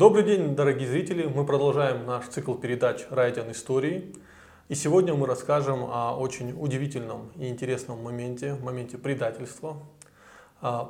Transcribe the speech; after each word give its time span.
Добрый 0.00 0.24
день, 0.24 0.56
дорогие 0.56 0.88
зрители! 0.88 1.24
Мы 1.24 1.44
продолжаем 1.44 2.06
наш 2.06 2.24
цикл 2.28 2.54
передач 2.54 3.04
«Райден 3.10 3.50
истории». 3.50 4.14
И 4.70 4.74
сегодня 4.74 5.12
мы 5.12 5.26
расскажем 5.26 5.84
о 5.84 6.16
очень 6.18 6.58
удивительном 6.58 7.30
и 7.36 7.48
интересном 7.48 8.02
моменте, 8.02 8.54
моменте 8.62 8.96
предательства, 8.96 9.76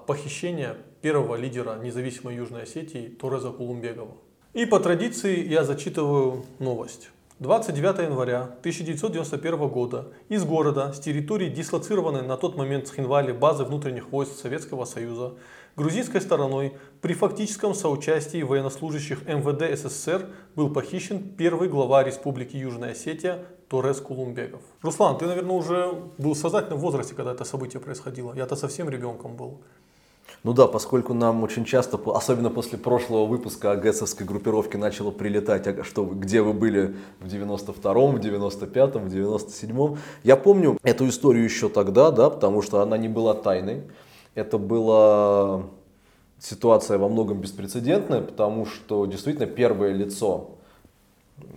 похищения 0.06 0.76
первого 1.02 1.34
лидера 1.34 1.76
независимой 1.82 2.36
Южной 2.36 2.62
Осетии 2.62 3.08
Туреза 3.08 3.50
Кулумбегова. 3.50 4.14
И 4.52 4.64
по 4.64 4.78
традиции 4.78 5.45
я 5.45 5.65
зачитываю 5.65 6.45
новость. 6.61 7.11
29 7.40 8.11
января 8.11 8.42
1991 8.42 9.67
года 9.67 10.13
из 10.29 10.45
города 10.45 10.92
с 10.92 11.01
территории 11.01 11.49
дислоцированной 11.49 12.22
на 12.22 12.37
тот 12.37 12.56
момент 12.56 12.87
в 12.87 13.33
базы 13.33 13.65
внутренних 13.65 14.13
войск 14.13 14.38
Советского 14.38 14.85
Союза 14.85 15.33
грузинской 15.81 16.20
стороной 16.20 16.74
при 17.01 17.15
фактическом 17.15 17.74
соучастии 17.74 18.42
военнослужащих 18.42 19.27
МВД 19.27 19.78
СССР 19.78 20.27
был 20.55 20.70
похищен 20.70 21.20
первый 21.38 21.70
глава 21.70 22.04
Республики 22.04 22.54
Южная 22.54 22.92
Осетия 22.92 23.46
Торес 23.70 23.98
Кулумбегов. 23.98 24.60
Руслан, 24.82 25.16
ты, 25.16 25.24
наверное, 25.24 25.56
уже 25.56 25.90
был 26.18 26.34
в 26.34 26.37
сознательном 26.37 26.80
возрасте, 26.80 27.14
когда 27.14 27.32
это 27.32 27.45
событие 27.45 27.80
происходило. 27.80 28.34
Я-то 28.34 28.56
совсем 28.56 28.90
ребенком 28.90 29.37
был. 29.37 29.62
Ну 30.45 30.52
да, 30.52 30.66
поскольку 30.66 31.14
нам 31.14 31.42
очень 31.42 31.64
часто, 31.64 31.98
особенно 32.15 32.51
после 32.51 32.76
прошлого 32.76 33.24
выпуска 33.24 33.73
АГСовской 33.73 34.26
группировки 34.26 34.76
начало 34.76 35.10
прилетать, 35.10 35.66
а 35.66 35.82
что, 35.82 36.04
где 36.04 36.42
вы 36.42 36.52
были 36.52 36.95
в 37.20 37.26
92-м, 37.26 38.16
в 38.16 38.20
95-м, 38.20 39.09
в 39.09 39.12
97-м. 39.12 39.98
Я 40.24 40.37
помню 40.37 40.76
эту 40.82 41.09
историю 41.09 41.45
еще 41.45 41.70
тогда, 41.70 42.10
да, 42.10 42.28
потому 42.28 42.60
что 42.60 42.82
она 42.82 42.98
не 42.98 43.09
была 43.09 43.32
тайной. 43.32 43.84
Это 44.34 44.59
была 44.59 45.65
ситуация 46.40 46.98
во 46.98 47.08
многом 47.08 47.40
беспрецедентная, 47.40 48.22
потому 48.22 48.66
что 48.66 49.06
действительно 49.06 49.46
первое 49.46 49.92
лицо 49.92 50.50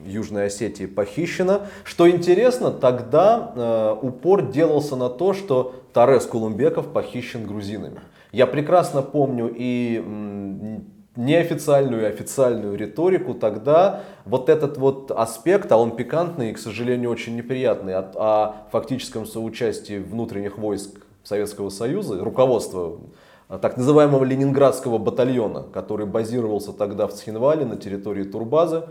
Южной 0.05 0.47
Осетии 0.47 0.85
похищено. 0.85 1.61
Что 1.83 2.09
интересно, 2.09 2.71
тогда 2.71 3.53
э, 3.55 3.95
упор 4.01 4.51
делался 4.51 4.95
на 4.95 5.09
то, 5.09 5.33
что 5.33 5.75
Тарес 5.93 6.25
Кулумбеков 6.25 6.91
похищен 6.91 7.45
грузинами. 7.45 7.99
Я 8.31 8.47
прекрасно 8.47 9.01
помню 9.01 9.53
и 9.55 10.03
неофициальную 11.15 12.03
и 12.03 12.05
официальную 12.05 12.75
риторику, 12.75 13.35
тогда 13.35 14.01
вот 14.25 14.49
этот 14.49 14.77
вот 14.77 15.11
аспект, 15.11 15.71
а 15.71 15.77
он 15.77 15.95
пикантный 15.95 16.49
и, 16.49 16.53
к 16.53 16.57
сожалению, 16.57 17.11
очень 17.11 17.35
неприятный, 17.35 17.93
о, 17.93 18.11
о 18.15 18.55
фактическом 18.71 19.27
соучастии 19.27 19.99
внутренних 19.99 20.57
войск 20.57 20.89
Советского 21.23 21.69
Союза, 21.69 22.23
руководства 22.23 22.97
а, 22.97 22.99
так 23.47 23.77
называемого 23.77 24.23
Ленинградского 24.23 24.97
батальона, 24.97 25.63
который 25.73 26.05
базировался 26.05 26.73
тогда 26.73 27.07
в 27.07 27.13
Цхинвале 27.13 27.65
на 27.65 27.77
территории 27.77 28.23
Турбазы. 28.23 28.83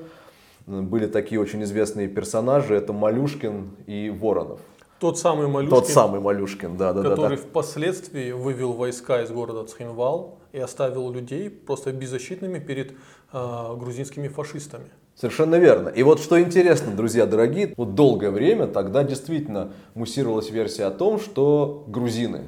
Были 0.66 1.06
такие 1.06 1.40
очень 1.40 1.62
известные 1.64 2.08
персонажи, 2.08 2.74
это 2.74 2.92
Малюшкин 2.92 3.70
и 3.86 4.10
Воронов. 4.10 4.60
Тот 5.00 5.18
самый 5.18 5.48
Малюшкин, 5.48 5.76
Тот 5.76 5.88
самый 5.88 6.20
Малюшкин, 6.20 6.76
да, 6.76 6.92
да, 6.92 7.02
который 7.02 7.36
да, 7.36 7.42
да. 7.42 7.48
впоследствии 7.48 8.30
вывел 8.30 8.72
войска 8.72 9.22
из 9.22 9.30
города 9.30 9.64
Цхинвал 9.66 10.38
и 10.52 10.60
оставил 10.60 11.10
людей 11.10 11.50
просто 11.50 11.92
беззащитными 11.92 12.60
перед 12.60 12.92
э, 13.32 13.76
грузинскими 13.76 14.28
фашистами. 14.28 14.90
Совершенно 15.16 15.56
верно. 15.56 15.88
И 15.88 16.04
вот 16.04 16.20
что 16.20 16.40
интересно, 16.40 16.94
друзья 16.94 17.26
дорогие, 17.26 17.74
вот 17.76 17.96
долгое 17.96 18.30
время 18.30 18.68
тогда 18.68 19.02
действительно 19.02 19.72
муссировалась 19.94 20.50
версия 20.50 20.84
о 20.84 20.92
том, 20.92 21.18
что 21.18 21.84
грузины 21.88 22.42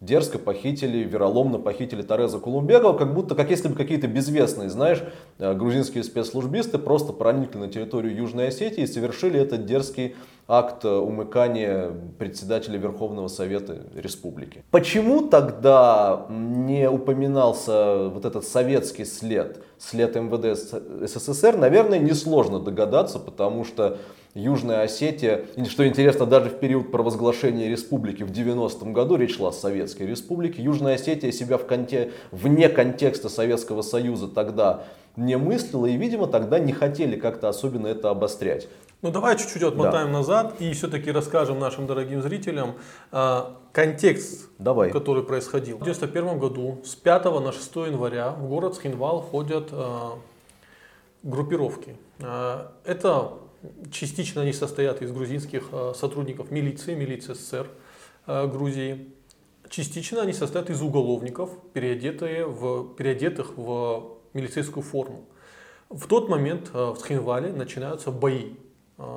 дерзко 0.00 0.38
похитили, 0.38 0.98
вероломно 0.98 1.58
похитили 1.58 2.02
Тареза 2.02 2.38
Кулумбегова, 2.38 2.96
как 2.96 3.14
будто, 3.14 3.34
как 3.34 3.50
если 3.50 3.68
бы 3.68 3.74
какие-то 3.74 4.06
безвестные, 4.08 4.68
знаешь, 4.68 5.02
э, 5.38 5.54
грузинские 5.54 6.04
спецслужбисты 6.04 6.78
просто 6.78 7.12
проникли 7.12 7.58
на 7.58 7.68
территорию 7.68 8.14
Южной 8.14 8.48
Осетии 8.48 8.82
и 8.82 8.86
совершили 8.86 9.40
этот 9.40 9.64
дерзкий 9.66 10.14
акт 10.48 10.84
умыкания 10.84 11.90
председателя 12.18 12.78
Верховного 12.78 13.28
Совета 13.28 13.82
Республики. 13.94 14.62
Почему 14.70 15.22
тогда 15.22 16.26
не 16.28 16.88
упоминался 16.88 18.08
вот 18.08 18.24
этот 18.24 18.44
советский 18.44 19.04
след, 19.04 19.62
след 19.78 20.14
МВД 20.14 20.56
СССР, 21.08 21.56
наверное, 21.56 21.98
несложно 21.98 22.60
догадаться, 22.60 23.18
потому 23.18 23.64
что 23.64 23.98
Южная 24.36 24.82
Осетия, 24.82 25.46
что 25.66 25.88
интересно, 25.88 26.26
даже 26.26 26.50
в 26.50 26.58
период 26.58 26.92
провозглашения 26.92 27.70
республики 27.70 28.22
в 28.22 28.30
90-м 28.30 28.92
году, 28.92 29.16
речь 29.16 29.36
шла 29.36 29.48
о 29.48 29.52
Советской 29.52 30.02
Республике, 30.02 30.62
Южная 30.62 30.96
Осетия 30.96 31.32
себя 31.32 31.56
в 31.56 31.66
конте, 31.66 32.12
вне 32.32 32.68
контекста 32.68 33.30
Советского 33.30 33.80
Союза 33.80 34.28
тогда 34.28 34.84
не 35.16 35.38
мыслила 35.38 35.86
и, 35.86 35.96
видимо, 35.96 36.26
тогда 36.26 36.58
не 36.58 36.74
хотели 36.74 37.16
как-то 37.18 37.48
особенно 37.48 37.86
это 37.86 38.10
обострять. 38.10 38.68
Ну 39.00 39.10
давай 39.10 39.38
чуть-чуть 39.38 39.62
отмотаем 39.62 40.08
да. 40.08 40.18
назад 40.18 40.56
и 40.58 40.70
все-таки 40.74 41.10
расскажем 41.10 41.58
нашим 41.58 41.86
дорогим 41.86 42.20
зрителям 42.20 42.74
э, 43.12 43.40
контекст, 43.72 44.50
давай. 44.58 44.90
который 44.90 45.22
происходил. 45.22 45.78
В 45.78 45.80
1991 45.80 46.38
году 46.38 46.82
с 46.84 46.94
5 46.94 47.24
на 47.40 47.52
6 47.52 47.76
января 47.76 48.32
в 48.32 48.46
город 48.48 48.74
Схинвал 48.74 49.22
ходят 49.22 49.68
э, 49.72 50.10
группировки. 51.22 51.96
Э, 52.18 52.66
это 52.84 53.32
частично 53.90 54.42
они 54.42 54.52
состоят 54.52 55.02
из 55.02 55.12
грузинских 55.12 55.68
э, 55.72 55.92
сотрудников 55.94 56.50
милиции, 56.50 56.94
милиции 56.94 57.34
СССР 57.34 57.70
э, 58.26 58.46
Грузии. 58.46 59.12
Частично 59.68 60.22
они 60.22 60.32
состоят 60.32 60.70
из 60.70 60.80
уголовников, 60.82 61.50
переодетые 61.72 62.46
в, 62.46 62.94
переодетых 62.94 63.56
в 63.56 64.18
милицейскую 64.32 64.82
форму. 64.82 65.24
В 65.90 66.06
тот 66.06 66.28
момент 66.28 66.70
э, 66.72 66.90
в 66.90 66.96
Схинвале 66.98 67.52
начинаются 67.52 68.10
бои. 68.10 68.54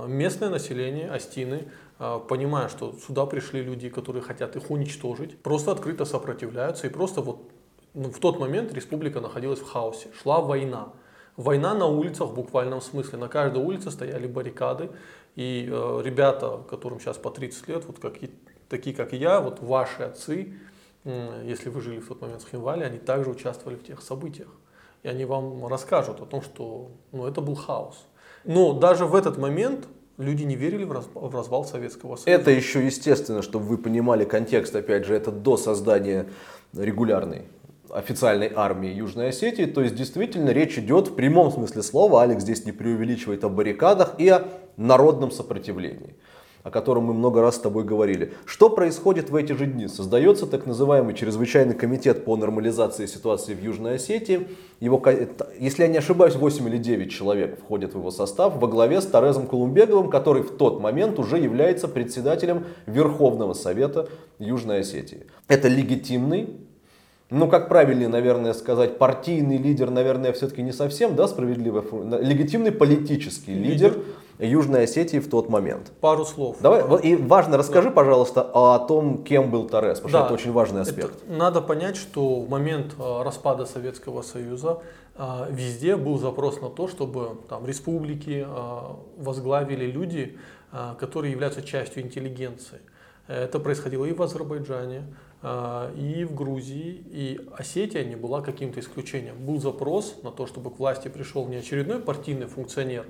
Местное 0.07 0.49
население 0.49 1.09
Астины, 1.09 1.69
понимая, 1.97 2.67
что 2.67 2.93
сюда 3.07 3.25
пришли 3.25 3.63
люди, 3.63 3.87
которые 3.87 4.21
хотят 4.21 4.57
их 4.57 4.71
уничтожить, 4.71 5.41
просто 5.41 5.71
открыто 5.71 6.03
сопротивляются. 6.03 6.87
И 6.87 6.89
просто 6.89 7.21
вот 7.21 7.49
ну, 7.93 8.11
в 8.11 8.19
тот 8.19 8.39
момент 8.39 8.73
республика 8.73 9.21
находилась 9.21 9.59
в 9.59 9.65
хаосе. 9.65 10.09
Шла 10.21 10.41
война. 10.41 10.93
Война 11.39 11.73
на 11.73 11.85
улицах 11.85 12.29
в 12.29 12.33
буквальном 12.35 12.81
смысле. 12.81 13.17
На 13.17 13.29
каждой 13.29 13.63
улице 13.63 13.91
стояли 13.91 14.27
баррикады. 14.27 14.89
И 15.35 15.69
э, 15.71 16.01
ребята, 16.03 16.59
которым 16.69 16.99
сейчас 16.99 17.17
по 17.17 17.31
30 17.31 17.67
лет, 17.69 17.85
вот 17.85 17.99
как, 17.99 18.15
такие 18.67 18.95
как 18.95 19.13
и 19.13 19.17
я, 19.17 19.39
вот 19.39 19.61
ваши 19.61 20.03
отцы, 20.03 20.53
э, 21.05 21.43
если 21.45 21.69
вы 21.69 21.81
жили 21.81 21.99
в 21.99 22.07
тот 22.09 22.21
момент 22.21 22.43
в 22.43 22.49
Хинвале, 22.49 22.85
они 22.85 22.97
также 22.97 23.29
участвовали 23.29 23.77
в 23.77 23.83
тех 23.83 24.01
событиях 24.01 24.49
и 25.03 25.07
они 25.07 25.25
вам 25.25 25.65
расскажут 25.67 26.21
о 26.21 26.25
том, 26.25 26.41
что 26.41 26.91
ну, 27.11 27.25
это 27.25 27.41
был 27.41 27.55
хаос. 27.55 28.05
Но 28.43 28.73
даже 28.73 29.05
в 29.05 29.15
этот 29.15 29.37
момент 29.37 29.87
люди 30.17 30.43
не 30.43 30.55
верили 30.55 30.83
в, 30.83 30.91
в 31.13 31.35
развал 31.35 31.63
Советского 31.65 32.15
Союза. 32.17 32.41
Это 32.41 32.51
еще 32.51 32.85
естественно, 32.85 33.41
чтобы 33.41 33.65
вы 33.65 33.77
понимали 33.77 34.25
контекст, 34.25 34.75
опять 34.75 35.05
же, 35.05 35.15
это 35.15 35.31
до 35.31 35.57
создания 35.57 36.27
регулярной 36.73 37.45
официальной 37.91 38.51
армии 38.55 38.89
Южной 38.89 39.29
Осетии. 39.29 39.65
То 39.65 39.81
есть 39.81 39.95
действительно 39.95 40.49
речь 40.49 40.77
идет 40.77 41.09
в 41.09 41.15
прямом 41.15 41.51
смысле 41.51 41.83
слова, 41.83 42.23
Алекс 42.23 42.43
здесь 42.43 42.65
не 42.65 42.71
преувеличивает 42.71 43.43
о 43.43 43.49
баррикадах 43.49 44.15
и 44.17 44.29
о 44.29 44.47
народном 44.77 45.31
сопротивлении 45.31 46.15
о 46.63 46.71
котором 46.71 47.05
мы 47.05 47.13
много 47.13 47.41
раз 47.41 47.55
с 47.55 47.59
тобой 47.59 47.83
говорили. 47.83 48.33
Что 48.45 48.69
происходит 48.69 49.29
в 49.29 49.35
эти 49.35 49.53
же 49.53 49.65
дни? 49.65 49.87
Создается 49.87 50.45
так 50.45 50.65
называемый 50.65 51.13
чрезвычайный 51.13 51.73
комитет 51.73 52.25
по 52.25 52.35
нормализации 52.35 53.05
ситуации 53.05 53.53
в 53.53 53.63
Южной 53.63 53.95
Осетии. 53.95 54.47
Его, 54.79 55.01
если 55.59 55.83
я 55.83 55.89
не 55.89 55.97
ошибаюсь, 55.97 56.35
8 56.35 56.67
или 56.67 56.77
9 56.77 57.11
человек 57.11 57.59
входят 57.59 57.93
в 57.93 57.97
его 57.97 58.11
состав 58.11 58.57
во 58.57 58.67
главе 58.67 59.01
с 59.01 59.05
Тарезом 59.05 59.47
Колумбеговым, 59.47 60.09
который 60.09 60.43
в 60.43 60.57
тот 60.57 60.81
момент 60.81 61.17
уже 61.19 61.37
является 61.37 61.87
председателем 61.87 62.65
Верховного 62.85 63.53
Совета 63.53 64.09
Южной 64.37 64.81
Осетии. 64.81 65.27
Это 65.47 65.67
легитимный 65.67 66.49
ну, 67.29 67.47
как 67.47 67.69
правильнее, 67.69 68.07
наверное, 68.07 68.53
сказать, 68.53 68.97
партийный 68.97 69.57
лидер, 69.57 69.91
наверное, 69.91 70.33
все-таки 70.33 70.63
не 70.63 70.71
совсем, 70.71 71.15
да, 71.15 71.27
справедливо, 71.27 71.83
легитимный 72.19 72.71
политический 72.71 73.53
лидер, 73.53 73.91
лидер 73.91 74.03
Южной 74.39 74.85
Осетии 74.85 75.19
в 75.19 75.29
тот 75.29 75.49
момент. 75.49 75.91
Пару 75.99 76.25
слов. 76.25 76.57
Давай, 76.61 77.01
и 77.01 77.15
важно, 77.15 77.57
расскажи, 77.57 77.89
да. 77.89 77.93
пожалуйста, 77.93 78.41
о 78.41 78.79
том, 78.79 79.23
кем 79.23 79.51
был 79.51 79.67
Торрес, 79.67 79.99
потому 79.99 80.13
да, 80.13 80.19
что 80.19 80.25
это 80.25 80.33
очень 80.33 80.51
важный 80.53 80.81
аспект. 80.81 81.21
Это, 81.23 81.37
надо 81.37 81.61
понять, 81.61 81.97
что 81.97 82.39
в 82.39 82.49
момент 82.49 82.95
э, 82.97 83.21
распада 83.23 83.65
Советского 83.65 84.21
Союза 84.21 84.79
э, 85.15 85.47
везде 85.51 85.97
был 85.97 86.17
запрос 86.17 86.61
на 86.61 86.69
то, 86.69 86.87
чтобы 86.87 87.37
там 87.49 87.65
республики 87.65 88.45
э, 88.47 88.81
возглавили 89.17 89.85
люди, 89.85 90.37
которые 90.99 91.31
являются 91.31 91.63
частью 91.63 92.03
интеллигенции. 92.03 92.77
Это 93.27 93.59
происходило 93.59 94.05
и 94.05 94.13
в 94.13 94.21
Азербайджане, 94.21 95.01
и 95.41 96.27
в 96.29 96.35
Грузии, 96.35 97.01
и 97.11 97.39
Осетия 97.55 98.03
не 98.03 98.17
была 98.17 98.41
каким-то 98.41 98.81
исключением. 98.81 99.37
Был 99.45 99.61
запрос 99.61 100.19
на 100.21 100.31
то, 100.31 100.45
чтобы 100.45 100.69
к 100.69 100.79
власти 100.79 101.07
пришел 101.07 101.47
не 101.47 101.57
очередной 101.57 101.99
партийный 101.99 102.47
функционер, 102.47 103.05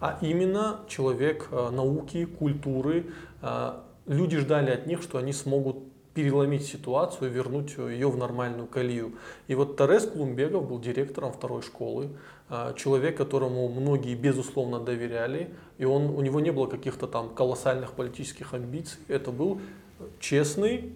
а 0.00 0.18
именно 0.20 0.80
человек 0.88 1.48
э, 1.50 1.70
науки, 1.70 2.24
культуры. 2.24 3.06
Э, 3.42 3.80
люди 4.06 4.38
ждали 4.38 4.70
от 4.70 4.86
них, 4.86 5.02
что 5.02 5.18
они 5.18 5.32
смогут 5.32 5.78
переломить 6.14 6.66
ситуацию, 6.66 7.30
вернуть 7.30 7.76
ее 7.78 8.10
в 8.10 8.16
нормальную 8.16 8.66
колею. 8.66 9.14
И 9.46 9.54
вот 9.54 9.76
Тарес 9.76 10.06
Клумбегов 10.06 10.68
был 10.68 10.80
директором 10.80 11.32
второй 11.32 11.62
школы, 11.62 12.08
а, 12.48 12.74
человек, 12.74 13.16
которому 13.16 13.68
многие 13.68 14.16
безусловно 14.16 14.80
доверяли, 14.80 15.54
и 15.78 15.84
он, 15.84 16.06
у 16.06 16.20
него 16.20 16.40
не 16.40 16.50
было 16.50 16.66
каких-то 16.66 17.06
там 17.06 17.28
колоссальных 17.30 17.92
политических 17.92 18.54
амбиций. 18.54 18.98
Это 19.06 19.30
был 19.30 19.60
честный 20.18 20.92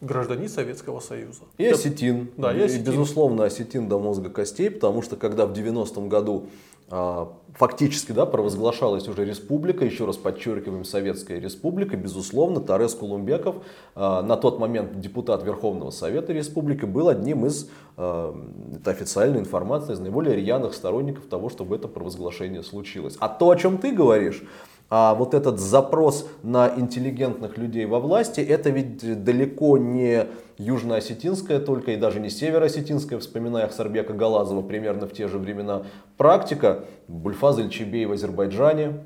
гражданин 0.00 0.48
Советского 0.48 1.00
Союза. 1.00 1.42
И 1.58 1.66
осетин. 1.66 2.30
Да, 2.36 2.52
и, 2.52 2.60
осетин. 2.60 2.82
и 2.82 2.86
безусловно 2.86 3.44
осетин 3.44 3.88
до 3.88 3.98
мозга 3.98 4.30
костей, 4.30 4.70
потому 4.70 5.02
что 5.02 5.16
когда 5.16 5.46
в 5.46 5.52
90-м 5.52 6.08
году 6.08 6.46
а, 6.88 7.32
фактически 7.54 8.12
да, 8.12 8.26
провозглашалась 8.26 9.08
уже 9.08 9.24
республика, 9.24 9.84
еще 9.84 10.04
раз 10.04 10.16
подчеркиваем, 10.16 10.84
Советская 10.84 11.40
республика, 11.40 11.96
безусловно, 11.96 12.60
Тарес 12.60 12.94
Кулумбеков, 12.94 13.56
а, 13.94 14.22
на 14.22 14.36
тот 14.36 14.60
момент 14.60 15.00
депутат 15.00 15.42
Верховного 15.42 15.90
Совета 15.90 16.32
Республики, 16.32 16.84
был 16.84 17.08
одним 17.08 17.46
из, 17.46 17.68
а, 17.96 18.38
это 18.76 18.90
официальная 18.92 19.40
информация, 19.40 19.94
из 19.94 19.98
наиболее 19.98 20.36
рьяных 20.36 20.74
сторонников 20.74 21.26
того, 21.26 21.48
чтобы 21.48 21.74
это 21.74 21.88
провозглашение 21.88 22.62
случилось. 22.62 23.16
А 23.18 23.28
то, 23.28 23.50
о 23.50 23.56
чем 23.56 23.78
ты 23.78 23.90
говоришь, 23.90 24.44
а 24.88 25.14
вот 25.14 25.34
этот 25.34 25.58
запрос 25.58 26.28
на 26.42 26.72
интеллигентных 26.76 27.58
людей 27.58 27.86
во 27.86 27.98
власти, 27.98 28.40
это 28.40 28.70
ведь 28.70 29.24
далеко 29.24 29.78
не 29.78 30.26
южно-осетинская 30.58 31.58
только 31.58 31.92
и 31.92 31.96
даже 31.96 32.20
не 32.20 32.30
северо-осетинская, 32.30 33.18
вспоминая 33.18 33.64
Ахсарбека 33.64 34.12
Галазова 34.12 34.62
примерно 34.62 35.06
в 35.06 35.12
те 35.12 35.26
же 35.26 35.38
времена, 35.38 35.82
практика. 36.16 36.84
Бульфаза 37.08 37.62
Ильчебей 37.62 38.06
в 38.06 38.12
Азербайджане, 38.12 39.04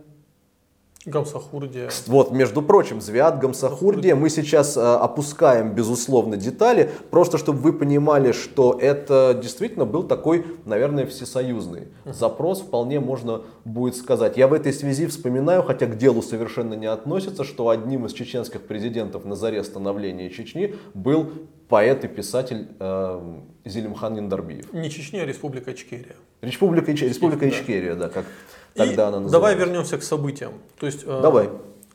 Гамсахурдия. 1.06 1.88
Вот, 2.06 2.30
между 2.30 2.60
прочим, 2.60 3.00
Звят, 3.00 3.38
Гамсахурдия. 3.38 4.14
Мы 4.14 4.28
сейчас 4.28 4.76
э, 4.76 4.80
опускаем, 4.80 5.72
безусловно, 5.72 6.36
детали, 6.36 6.90
просто 7.10 7.38
чтобы 7.38 7.60
вы 7.60 7.72
понимали, 7.72 8.32
что 8.32 8.78
это 8.78 9.38
действительно 9.40 9.86
был 9.86 10.02
такой, 10.02 10.44
наверное, 10.66 11.06
всесоюзный 11.06 11.88
запрос, 12.04 12.60
вполне 12.60 13.00
можно 13.00 13.42
будет 13.64 13.96
сказать. 13.96 14.36
Я 14.36 14.46
в 14.46 14.52
этой 14.52 14.74
связи 14.74 15.06
вспоминаю, 15.06 15.62
хотя 15.62 15.86
к 15.86 15.96
делу 15.96 16.20
совершенно 16.20 16.74
не 16.74 16.86
относится, 16.86 17.44
что 17.44 17.70
одним 17.70 18.04
из 18.04 18.12
чеченских 18.12 18.60
президентов 18.60 19.24
на 19.24 19.36
заре 19.36 19.64
становления 19.64 20.28
Чечни 20.28 20.74
был 20.92 21.30
поэт 21.70 22.04
и 22.04 22.08
писатель 22.08 22.68
э, 22.78 23.38
Зелимхан 23.64 24.16
Яндарбиев. 24.16 24.70
Не 24.74 24.90
Чечня, 24.90 25.22
а 25.22 25.24
Республика 25.24 25.72
Ичкерия. 25.72 26.16
Республика, 26.42 26.92
Республика 26.92 27.48
Ичкерия, 27.48 27.94
да, 27.94 28.08
как 28.10 28.26
Тогда 28.74 29.04
и 29.04 29.06
она 29.06 29.28
давай 29.28 29.54
вернемся 29.54 29.98
к 29.98 30.02
событиям. 30.02 30.52
То 30.78 30.86
есть, 30.86 31.02
э, 31.04 31.20
давай. 31.22 31.50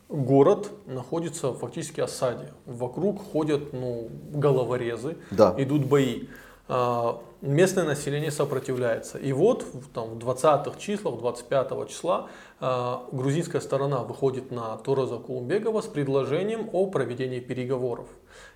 Город 0.07 0.69
находится 0.85 1.53
фактически 1.53 2.01
в 2.01 2.03
осаде. 2.03 2.53
Вокруг 2.65 3.31
ходят 3.31 3.73
ну, 3.73 4.07
головорезы, 4.33 5.17
да. 5.31 5.55
идут 5.57 5.85
бои. 5.85 6.27
Э, 6.67 7.13
местное 7.45 7.85
население 7.85 8.31
сопротивляется. 8.31 9.17
И 9.17 9.31
вот 9.31 9.65
там, 9.93 10.19
в 10.19 10.27
20-х 10.27 10.79
числах, 10.79 11.17
25 11.17 11.89
числа 11.89 12.27
э, 12.59 12.95
грузинская 13.11 13.61
сторона 13.61 13.99
выходит 13.99 14.51
на 14.51 14.77
Тораза 14.77 15.17
Кулумбегова 15.17 15.81
с 15.81 15.85
предложением 15.85 16.69
о 16.73 16.87
проведении 16.87 17.39
переговоров. 17.39 18.07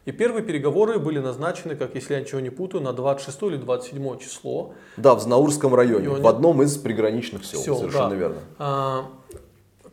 И 0.05 0.11
первые 0.11 0.43
переговоры 0.43 0.99
были 0.99 1.19
назначены, 1.19 1.75
как 1.75 1.95
если 1.95 2.15
я 2.15 2.21
ничего 2.21 2.39
не 2.39 2.49
путаю, 2.49 2.83
на 2.83 2.93
26 2.93 3.43
или 3.43 3.57
27 3.57 4.17
число. 4.19 4.73
Да, 4.97 5.15
в 5.15 5.21
Знаурском 5.21 5.75
районе, 5.75 6.07
районе. 6.07 6.23
в 6.23 6.27
одном 6.27 6.61
из 6.63 6.77
приграничных 6.77 7.45
сел, 7.45 7.61
сел 7.61 7.77
совершенно 7.77 8.09
да. 8.09 8.15
верно. 8.15 8.37
А, 8.57 9.05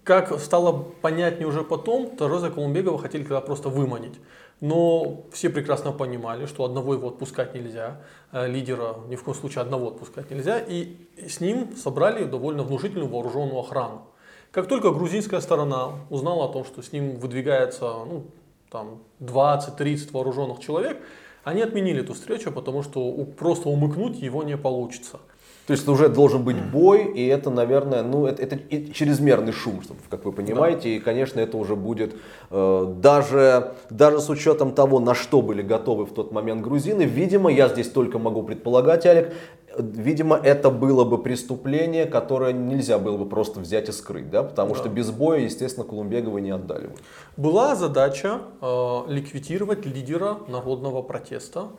как 0.04 0.38
стало 0.40 0.84
понятнее 1.02 1.48
уже 1.48 1.62
потом, 1.62 2.12
Роза 2.19 2.50
Колумбегова 2.50 2.98
хотели 2.98 3.25
когда 3.25 3.40
просто 3.40 3.69
выманить. 3.69 4.14
Но 4.61 5.25
все 5.32 5.50
прекрасно 5.50 5.93
понимали, 5.93 6.47
что 6.47 6.64
одного 6.64 6.94
его 6.94 7.08
отпускать 7.08 7.55
нельзя, 7.55 8.00
э, 8.32 8.47
лидера 8.49 8.97
ни 9.08 9.17
в 9.17 9.23
коем 9.23 9.37
случае 9.37 9.62
одного 9.62 9.88
отпускать 9.88 10.31
нельзя, 10.31 10.58
и 10.58 10.97
с 11.29 11.41
ним 11.41 11.76
собрали 11.76 12.25
довольно 12.25 12.62
внушительную 12.62 13.08
вооруженную 13.08 13.58
охрану. 13.58 14.06
Как 14.53 14.69
только 14.69 14.91
грузинская 14.91 15.41
сторона 15.41 15.91
узнала 16.08 16.47
о 16.47 16.49
том, 16.49 16.64
что 16.64 16.81
с 16.81 16.91
ним 16.93 17.17
выдвигается 17.17 17.85
ну, 17.85 18.25
там 18.70 19.03
20-30 19.20 20.12
вооруженных 20.12 20.61
человек, 20.61 21.03
они 21.44 21.61
отменили 21.61 22.00
эту 22.00 22.14
встречу, 22.14 22.50
потому 22.50 22.82
что 22.82 23.12
просто 23.37 23.69
умыкнуть 23.69 24.17
его 24.19 24.43
не 24.43 24.56
получится. 24.56 25.20
То 25.67 25.73
есть 25.73 25.89
уже 25.89 26.09
должен 26.09 26.45
быть 26.45 26.57
бой, 26.63 27.13
и 27.13 27.27
это, 27.27 27.51
наверное, 27.51 28.05
ну, 28.05 28.27
это, 28.27 28.43
это 28.43 28.93
чрезмерный 28.93 29.53
шум, 29.53 29.81
как 30.09 30.25
вы 30.25 30.31
понимаете, 30.31 30.83
да. 30.83 30.89
и, 30.91 30.99
конечно, 31.01 31.41
это 31.41 31.57
уже 31.57 31.75
будет 31.75 32.15
э, 32.51 32.95
даже, 32.99 33.73
даже 33.91 34.21
с 34.21 34.31
учетом 34.31 34.73
того, 34.73 35.01
на 35.01 35.17
что 35.17 35.43
были 35.43 35.63
готовы 35.63 36.07
в 36.07 36.13
тот 36.13 36.31
момент 36.31 36.63
грузины, 36.63 37.03
видимо, 37.03 37.51
я 37.51 37.69
здесь 37.69 37.89
только 37.89 38.21
могу 38.21 38.45
предполагать, 38.45 39.07
Олег, 39.07 39.33
видимо, 39.77 40.37
это 40.37 40.71
было 40.71 41.05
бы 41.05 41.21
преступление, 41.21 42.07
которое 42.07 42.53
нельзя 42.53 42.99
было 42.99 43.17
бы 43.17 43.29
просто 43.29 43.59
взять 43.59 43.89
и 43.89 43.93
скрыть, 43.93 44.31
да, 44.31 44.45
потому 44.45 44.75
да. 44.75 44.79
что 44.79 44.89
без 44.89 45.11
боя, 45.11 45.41
естественно, 45.41 45.85
Колумбегова 45.85 46.39
не 46.39 46.51
отдали 46.51 46.87
бы. 46.87 46.95
Была 47.37 47.75
задача 47.75 48.41
э, 48.61 49.01
ликвидировать 49.09 49.85
лидера 49.85 50.39
народного 50.47 51.03
протеста, 51.03 51.71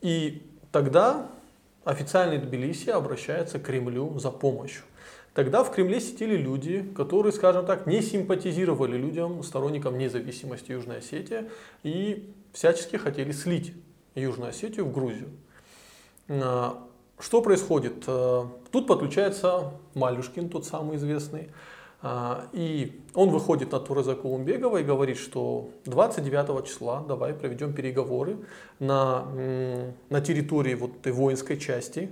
и 0.00 0.46
тогда 0.70 1.26
официальный 1.90 2.38
Тбилиси 2.38 2.90
обращается 2.90 3.58
к 3.58 3.64
Кремлю 3.64 4.18
за 4.18 4.30
помощью. 4.30 4.82
Тогда 5.34 5.62
в 5.62 5.70
Кремле 5.70 6.00
сидели 6.00 6.36
люди, 6.36 6.82
которые, 6.96 7.32
скажем 7.32 7.66
так, 7.66 7.86
не 7.86 8.02
симпатизировали 8.02 8.96
людям, 8.96 9.42
сторонникам 9.42 9.98
независимости 9.98 10.72
Южной 10.72 10.98
Осетии 10.98 11.48
и 11.82 12.32
всячески 12.52 12.96
хотели 12.96 13.32
слить 13.32 13.72
Южную 14.14 14.50
Осетию 14.50 14.86
в 14.86 14.92
Грузию. 14.92 15.28
А, 16.28 16.84
что 17.18 17.42
происходит? 17.42 18.04
А, 18.06 18.48
тут 18.72 18.86
подключается 18.86 19.72
Малюшкин, 19.94 20.48
тот 20.48 20.66
самый 20.66 20.96
известный, 20.96 21.50
и 22.02 22.98
он 23.14 23.28
выходит 23.28 23.72
на 23.72 23.80
Туреза 23.80 24.14
Кулумбегова 24.14 24.78
и 24.78 24.82
говорит, 24.82 25.18
что 25.18 25.70
29 25.84 26.66
числа 26.66 27.04
давай 27.06 27.34
проведем 27.34 27.74
переговоры 27.74 28.38
на, 28.78 29.26
на 30.08 30.20
территории 30.22 30.74
вот 30.74 30.96
этой 30.96 31.12
воинской 31.12 31.58
части, 31.58 32.08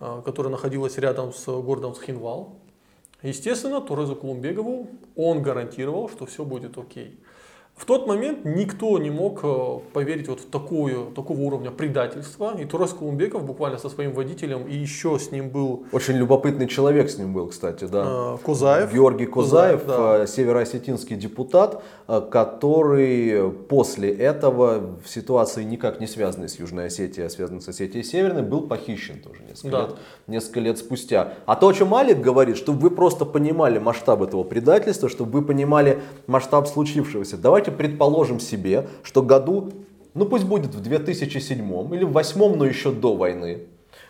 а, 0.00 0.22
которая 0.22 0.50
находилась 0.50 0.98
рядом 0.98 1.32
с 1.32 1.46
городом 1.46 1.94
Схинвал. 1.94 2.56
Естественно, 3.22 3.80
Турезу 3.80 4.16
Кулумбегову 4.16 4.88
он 5.14 5.42
гарантировал, 5.42 6.08
что 6.08 6.26
все 6.26 6.44
будет 6.44 6.76
окей. 6.76 7.16
В 7.76 7.84
тот 7.84 8.06
момент 8.06 8.44
никто 8.44 8.96
не 8.98 9.10
мог 9.10 9.40
э, 9.42 9.78
поверить 9.92 10.28
вот 10.28 10.38
в 10.38 10.46
такую, 10.50 11.06
такого 11.06 11.40
уровня 11.40 11.72
предательства. 11.72 12.54
И 12.56 12.64
Турас 12.64 12.92
Кулумбеков 12.92 13.44
буквально 13.44 13.76
со 13.76 13.88
своим 13.88 14.12
водителем 14.12 14.68
и 14.68 14.76
еще 14.76 15.18
с 15.18 15.32
ним 15.32 15.48
был... 15.48 15.86
Очень 15.90 16.14
любопытный 16.14 16.68
человек 16.68 17.10
с 17.10 17.18
ним 17.18 17.32
был, 17.32 17.48
кстати, 17.48 17.84
да. 17.86 18.04
Э, 18.06 18.38
Кузаев. 18.44 18.92
Георгий 18.92 19.26
Кузаев, 19.26 19.80
Кузаев 19.82 19.98
да. 19.98 20.22
Э, 20.22 20.26
североосетинский 20.28 21.16
депутат, 21.16 21.82
который 22.06 23.50
после 23.50 24.12
этого 24.12 24.98
в 25.02 25.08
ситуации 25.08 25.64
никак 25.64 25.98
не 25.98 26.06
связанной 26.06 26.48
с 26.48 26.60
Южной 26.60 26.86
Осетией, 26.86 27.26
а 27.26 27.30
связанной 27.30 27.62
с 27.62 27.68
Осетией 27.68 28.04
Северной, 28.04 28.42
был 28.42 28.68
похищен 28.68 29.20
тоже 29.20 29.42
несколько, 29.48 29.70
да. 29.70 29.82
лет, 29.86 29.96
несколько 30.28 30.60
лет 30.60 30.78
спустя. 30.78 31.34
А 31.46 31.56
то, 31.56 31.68
о 31.68 31.72
чем 31.72 31.94
Алик 31.94 32.20
говорит, 32.20 32.58
чтобы 32.58 32.78
вы 32.78 32.90
просто 32.90 33.24
понимали 33.24 33.78
масштаб 33.78 34.22
этого 34.22 34.44
предательства, 34.44 35.08
чтобы 35.08 35.40
вы 35.40 35.44
понимали 35.44 36.00
масштаб 36.26 36.68
случившегося. 36.68 37.38
Давайте 37.38 37.61
давайте 37.62 37.70
предположим 37.70 38.40
себе, 38.40 38.88
что 39.02 39.22
году, 39.22 39.70
ну 40.14 40.26
пусть 40.26 40.44
будет 40.44 40.74
в 40.74 40.80
2007 40.80 41.58
или 41.94 42.04
в 42.04 42.12
2008, 42.12 42.56
но 42.56 42.64
еще 42.64 42.90
до 42.90 43.14
войны, 43.14 43.60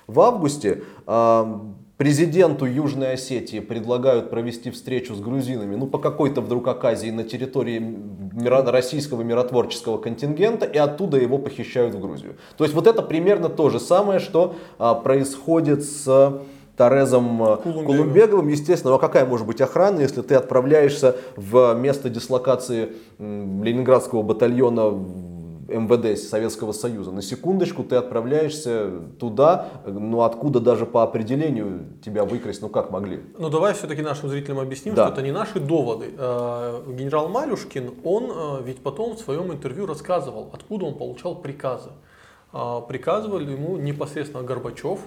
в 0.06 0.20
августе 0.20 0.82
э, 1.06 1.54
президенту 1.96 2.64
Южной 2.64 3.12
Осетии 3.12 3.60
предлагают 3.60 4.30
провести 4.30 4.70
встречу 4.70 5.14
с 5.14 5.20
грузинами, 5.20 5.76
ну 5.76 5.86
по 5.86 5.98
какой-то 5.98 6.40
вдруг 6.40 6.66
оказии 6.68 7.10
на 7.10 7.24
территории 7.24 7.78
миро- 7.78 8.70
российского 8.70 9.22
миротворческого 9.22 9.98
контингента, 9.98 10.64
и 10.64 10.78
оттуда 10.78 11.18
его 11.18 11.38
похищают 11.38 11.94
в 11.94 12.00
Грузию. 12.00 12.36
То 12.56 12.64
есть 12.64 12.74
вот 12.74 12.86
это 12.86 13.02
примерно 13.02 13.48
то 13.48 13.68
же 13.68 13.80
самое, 13.80 14.18
что 14.18 14.54
э, 14.78 14.94
происходит 15.04 15.84
с 15.84 16.40
Торезом 16.82 17.42
э, 17.42 17.56
Кулумбеговым. 17.58 17.86
Кулумбеговым. 17.86 18.48
Естественно, 18.48 18.94
а 18.94 18.98
какая 18.98 19.24
может 19.24 19.46
быть 19.46 19.60
охрана, 19.60 20.00
если 20.00 20.20
ты 20.22 20.34
отправляешься 20.34 21.16
в 21.36 21.74
место 21.74 22.10
дислокации 22.10 22.92
Ленинградского 23.18 24.22
батальона 24.22 24.98
МВД 25.68 26.18
Советского 26.18 26.72
Союза. 26.72 27.12
На 27.12 27.22
секундочку 27.22 27.84
ты 27.84 27.94
отправляешься 27.94 28.90
туда, 29.20 29.68
ну 29.86 30.22
откуда 30.22 30.58
даже 30.58 30.84
по 30.84 31.04
определению 31.04 31.86
тебя 32.04 32.24
выкрасть, 32.24 32.60
ну 32.62 32.68
как 32.68 32.90
могли? 32.90 33.20
Ну 33.38 33.48
давай 33.48 33.74
все-таки 33.74 34.02
нашим 34.02 34.28
зрителям 34.28 34.58
объясним, 34.58 34.96
да. 34.96 35.04
что 35.04 35.12
это 35.12 35.22
не 35.22 35.30
наши 35.30 35.60
доводы. 35.60 36.10
Э, 36.18 36.82
генерал 36.88 37.28
Малюшкин, 37.28 37.94
он 38.02 38.24
э, 38.34 38.62
ведь 38.64 38.82
потом 38.82 39.14
в 39.14 39.20
своем 39.20 39.52
интервью 39.52 39.86
рассказывал, 39.86 40.50
откуда 40.52 40.86
он 40.86 40.94
получал 40.94 41.36
приказы. 41.36 41.90
Приказывали 42.86 43.50
ему 43.50 43.78
непосредственно 43.78 44.42
Горбачев, 44.42 44.98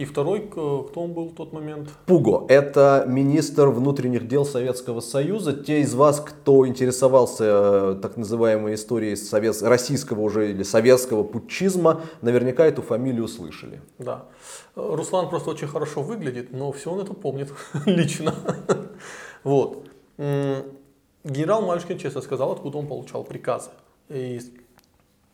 И 0.00 0.06
второй, 0.06 0.40
кто 0.40 0.90
он 0.94 1.12
был 1.12 1.28
в 1.28 1.34
тот 1.34 1.52
момент? 1.52 1.90
Пуго. 2.06 2.46
Это 2.48 3.04
министр 3.06 3.68
внутренних 3.68 4.28
дел 4.28 4.46
Советского 4.46 5.00
Союза. 5.00 5.52
Те 5.52 5.82
из 5.82 5.92
вас, 5.92 6.20
кто 6.20 6.66
интересовался 6.66 7.44
э, 7.44 7.98
так 8.00 8.16
называемой 8.16 8.76
историей 8.76 9.14
совет... 9.14 9.60
российского 9.60 10.22
уже 10.22 10.52
или 10.52 10.62
советского 10.62 11.22
путчизма, 11.22 12.00
наверняка 12.22 12.64
эту 12.64 12.80
фамилию 12.80 13.28
слышали. 13.28 13.82
Да. 13.98 14.24
Руслан 14.74 15.28
просто 15.28 15.50
очень 15.50 15.68
хорошо 15.68 16.00
выглядит, 16.00 16.50
но 16.50 16.72
все 16.72 16.92
он 16.92 17.00
это 17.00 17.12
помнит 17.12 17.52
лично. 17.84 18.34
Вот. 19.44 19.86
Генерал 20.16 21.60
Малюшкин 21.60 21.98
честно 21.98 22.22
сказал, 22.22 22.52
откуда 22.52 22.78
он 22.78 22.86
получал 22.86 23.22
приказы. 23.22 23.68
И, 24.08 24.40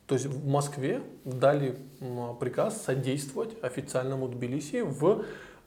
то 0.06 0.14
есть 0.14 0.26
в 0.26 0.46
Москве 0.46 1.02
дали 1.24 1.76
приказ 2.40 2.82
содействовать 2.82 3.56
официальному 3.62 4.28
Тбилиси 4.28 4.82
в 4.82 5.24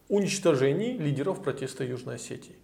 уничтожении 0.08 0.98
лидеров 0.98 1.42
протеста 1.42 1.84
Южной 1.84 2.16
Осетии. 2.16 2.56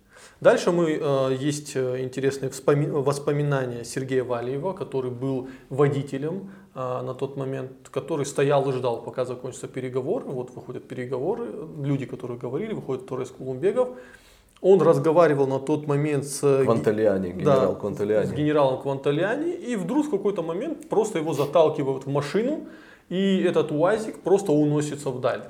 Дальше 0.41 0.72
мы, 0.72 1.00
э, 1.00 1.38
есть 1.39 1.75
э, 1.75 2.01
интересные 2.01 2.51
воспоминания 2.51 3.84
Сергея 3.84 4.24
Валиева, 4.24 4.74
который 4.74 5.12
был 5.12 5.50
водителем 5.70 6.51
э, 6.74 6.79
на 6.79 7.13
тот 7.13 7.38
момент, 7.38 7.89
который 7.91 8.25
стоял 8.25 8.67
и 8.70 8.74
ждал, 8.74 9.01
пока 9.01 9.25
закончатся 9.25 9.67
переговоры. 9.67 10.25
Вот 10.25 10.51
выходят 10.51 10.88
переговоры, 10.88 11.48
люди, 11.82 12.05
которые 12.05 12.39
говорили, 12.39 12.74
выходит 12.74 13.05
Торрес 13.05 13.29
Кулумбегов. 13.29 13.89
Он 14.62 14.82
разговаривал 14.82 15.48
на 15.48 15.60
тот 15.60 15.86
момент 15.88 16.26
с, 16.26 16.64
Кванталиани, 16.64 17.32
генерал 17.32 17.74
да, 17.74 17.80
Кванталиани. 17.80 18.26
с 18.26 18.32
генералом 18.32 18.82
Кванталиани, 18.82 19.52
и 19.52 19.76
вдруг 19.76 20.08
в 20.08 20.10
какой-то 20.10 20.42
момент 20.42 20.90
просто 20.90 21.20
его 21.20 21.34
заталкивают 21.34 22.06
в 22.06 22.10
машину, 22.10 22.68
и 23.10 23.44
этот 23.44 23.72
УАЗик 23.72 24.22
просто 24.22 24.52
уносится 24.52 25.10
вдаль. 25.12 25.44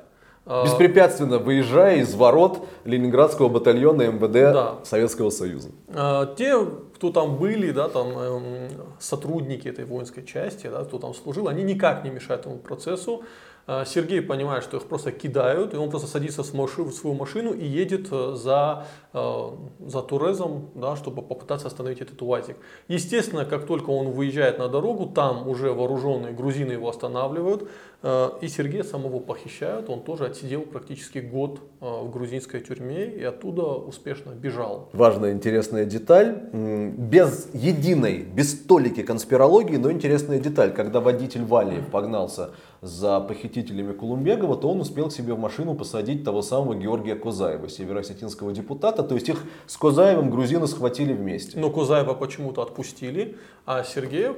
А, 0.48 0.64
Беспрепятственно 0.64 1.40
выезжая 1.40 1.98
из 1.98 2.14
ворот 2.14 2.68
Ленинградского 2.84 3.50
батальона 3.50 4.04
МВД 4.04 4.32
да. 4.32 4.76
Советского 4.84 5.32
Союза. 5.32 5.70
А, 5.88 6.36
те, 6.36 6.64
кто 6.96 7.12
там 7.12 7.38
были, 7.38 7.72
да, 7.72 7.90
там, 7.90 8.10
эм, 8.18 8.70
сотрудники 9.00 9.68
этой 9.68 9.86
воинской 9.86 10.24
части, 10.24 10.68
да, 10.68 10.84
кто 10.84 11.00
там 11.00 11.16
служил, 11.16 11.48
они 11.48 11.64
никак 11.64 12.04
не 12.04 12.12
мешают 12.12 12.42
этому 12.42 12.60
процессу. 12.60 13.24
А, 13.68 13.84
Сергей 13.84 14.22
понимает, 14.22 14.64
что 14.64 14.78
их 14.78 14.84
просто 14.84 15.12
кидают, 15.12 15.74
и 15.74 15.78
он 15.78 15.90
просто 15.90 16.08
садится 16.08 16.44
в, 16.44 16.54
машину, 16.54 16.90
в 16.90 16.94
свою 16.94 17.16
машину 17.16 17.52
и 17.52 17.66
едет 17.66 18.08
э, 18.12 18.36
за, 18.36 18.86
э, 19.12 19.50
за 19.88 20.02
Турезом, 20.04 20.70
да, 20.76 20.96
чтобы 20.96 21.24
попытаться 21.24 21.68
остановить 21.68 22.00
этот 22.00 22.22
УАЗик. 22.22 22.58
Естественно, 22.88 23.44
как 23.44 23.66
только 23.66 23.90
он 23.90 24.12
выезжает 24.12 24.60
на 24.60 24.68
дорогу, 24.68 25.08
там 25.08 25.48
уже 25.48 25.72
вооруженные 25.72 26.32
грузины 26.32 26.74
его 26.74 26.90
останавливают, 26.90 27.68
э, 28.04 28.30
и 28.42 28.48
Сергея 28.48 28.84
самого 28.84 29.20
похищают. 29.20 29.90
Он 29.90 30.04
тоже 30.04 30.26
отсидел 30.26 30.62
практически 30.62 31.18
год 31.18 31.60
в 31.80 32.12
грузинской 32.12 32.60
тюрьме 32.60 33.06
и 33.06 33.24
оттуда 33.24 33.64
успешно 33.64 34.30
бежал. 34.32 34.90
Важная 34.94 35.32
интересная 35.32 35.86
деталь, 35.86 36.50
без 36.52 37.48
единой, 37.54 38.24
без 38.24 38.60
толики 38.60 39.02
конспирологии, 39.02 39.78
но 39.78 39.92
интересная 39.92 40.40
деталь, 40.40 40.72
когда 40.74 41.00
водитель 41.00 41.44
Валиев 41.44 41.88
погнался 41.88 42.52
за 42.82 43.20
похитителями 43.20 43.94
Кулумбегова, 43.94 44.58
то 44.58 44.70
он 44.70 44.82
успел 44.82 45.10
к 45.10 45.14
себе 45.14 45.34
в 45.34 45.40
машину 45.40 45.76
посадить 45.76 46.24
того 46.24 46.42
самого 46.42 46.76
Георгия 46.76 47.16
Козаева, 47.16 47.70
североосетинского 47.70 48.54
депутата. 48.54 49.04
То 49.04 49.16
есть 49.16 49.30
их 49.30 49.44
с 49.68 49.78
Козаевым 49.78 50.30
грузины 50.30 50.68
схватили 50.68 51.14
вместе. 51.14 51.60
Но 51.60 51.70
Козаева 51.70 52.14
почему-то 52.14 52.62
отпустили, 52.62 53.38
а 53.66 53.84
Сергея 53.84 54.36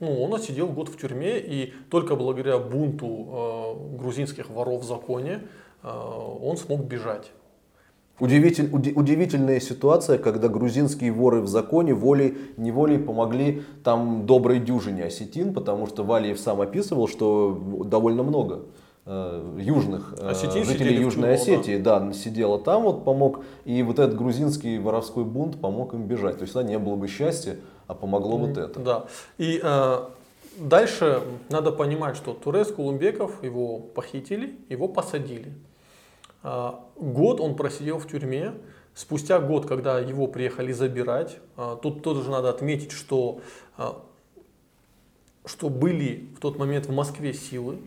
ну, 0.00 0.22
он 0.22 0.34
отсидел 0.34 0.68
год 0.68 0.88
в 0.88 0.98
тюрьме, 0.98 1.38
и 1.38 1.74
только 1.90 2.16
благодаря 2.16 2.58
бунту 2.58 3.06
э, 3.06 3.96
грузинских 3.98 4.48
воров 4.48 4.82
в 4.82 4.86
законе 4.86 5.42
э, 5.82 5.88
он 5.88 6.56
смог 6.56 6.84
бежать. 6.84 7.32
Удивитель, 8.20 8.70
удивительная 8.70 9.60
ситуация, 9.60 10.18
когда 10.18 10.48
грузинские 10.48 11.10
воры 11.10 11.40
в 11.40 11.48
законе 11.48 11.94
волей-неволей 11.94 12.98
помогли 12.98 13.62
там 13.82 14.26
доброй 14.26 14.60
дюжине 14.60 15.04
осетин, 15.04 15.54
потому 15.54 15.86
что 15.86 16.04
Валиев 16.04 16.38
сам 16.38 16.60
описывал, 16.60 17.08
что 17.08 17.58
довольно 17.86 18.22
много 18.22 18.60
э, 19.06 19.58
южных 19.58 20.14
э, 20.18 20.34
жителей 20.34 21.00
Южной 21.00 21.34
Осетии, 21.34 21.78
да. 21.78 22.00
да, 22.00 22.12
сидело 22.12 22.58
там, 22.58 22.82
вот 22.82 23.04
помог, 23.04 23.40
и 23.64 23.82
вот 23.82 23.98
этот 23.98 24.16
грузинский 24.16 24.78
воровской 24.78 25.24
бунт 25.24 25.58
помог 25.58 25.94
им 25.94 26.06
бежать. 26.06 26.36
То 26.36 26.42
есть 26.42 26.52
да, 26.52 26.62
не 26.62 26.78
было 26.78 26.96
бы 26.96 27.08
счастья, 27.08 27.56
а 27.86 27.94
помогло 27.94 28.38
mm, 28.38 28.46
вот 28.46 28.58
это. 28.58 28.80
Да. 28.80 29.04
И 29.38 29.60
э, 29.62 29.98
дальше 30.58 31.22
надо 31.48 31.72
понимать, 31.72 32.16
что 32.16 32.34
Турес 32.34 32.68
Кулумбеков, 32.68 33.42
его 33.42 33.78
похитили, 33.78 34.56
его 34.68 34.88
посадили. 34.88 35.54
А, 36.42 36.84
год 36.96 37.40
он 37.40 37.56
просидел 37.56 37.98
в 37.98 38.08
тюрьме. 38.08 38.54
Спустя 38.94 39.38
год, 39.40 39.66
когда 39.66 39.98
его 39.98 40.26
приехали 40.26 40.72
забирать, 40.72 41.38
а, 41.56 41.76
тут 41.76 42.02
тоже 42.02 42.28
надо 42.30 42.50
отметить, 42.50 42.92
что, 42.92 43.40
а, 43.76 44.02
что 45.44 45.68
были 45.68 46.28
в 46.36 46.40
тот 46.40 46.58
момент 46.58 46.86
в 46.86 46.92
Москве 46.92 47.32
силы, 47.32 47.78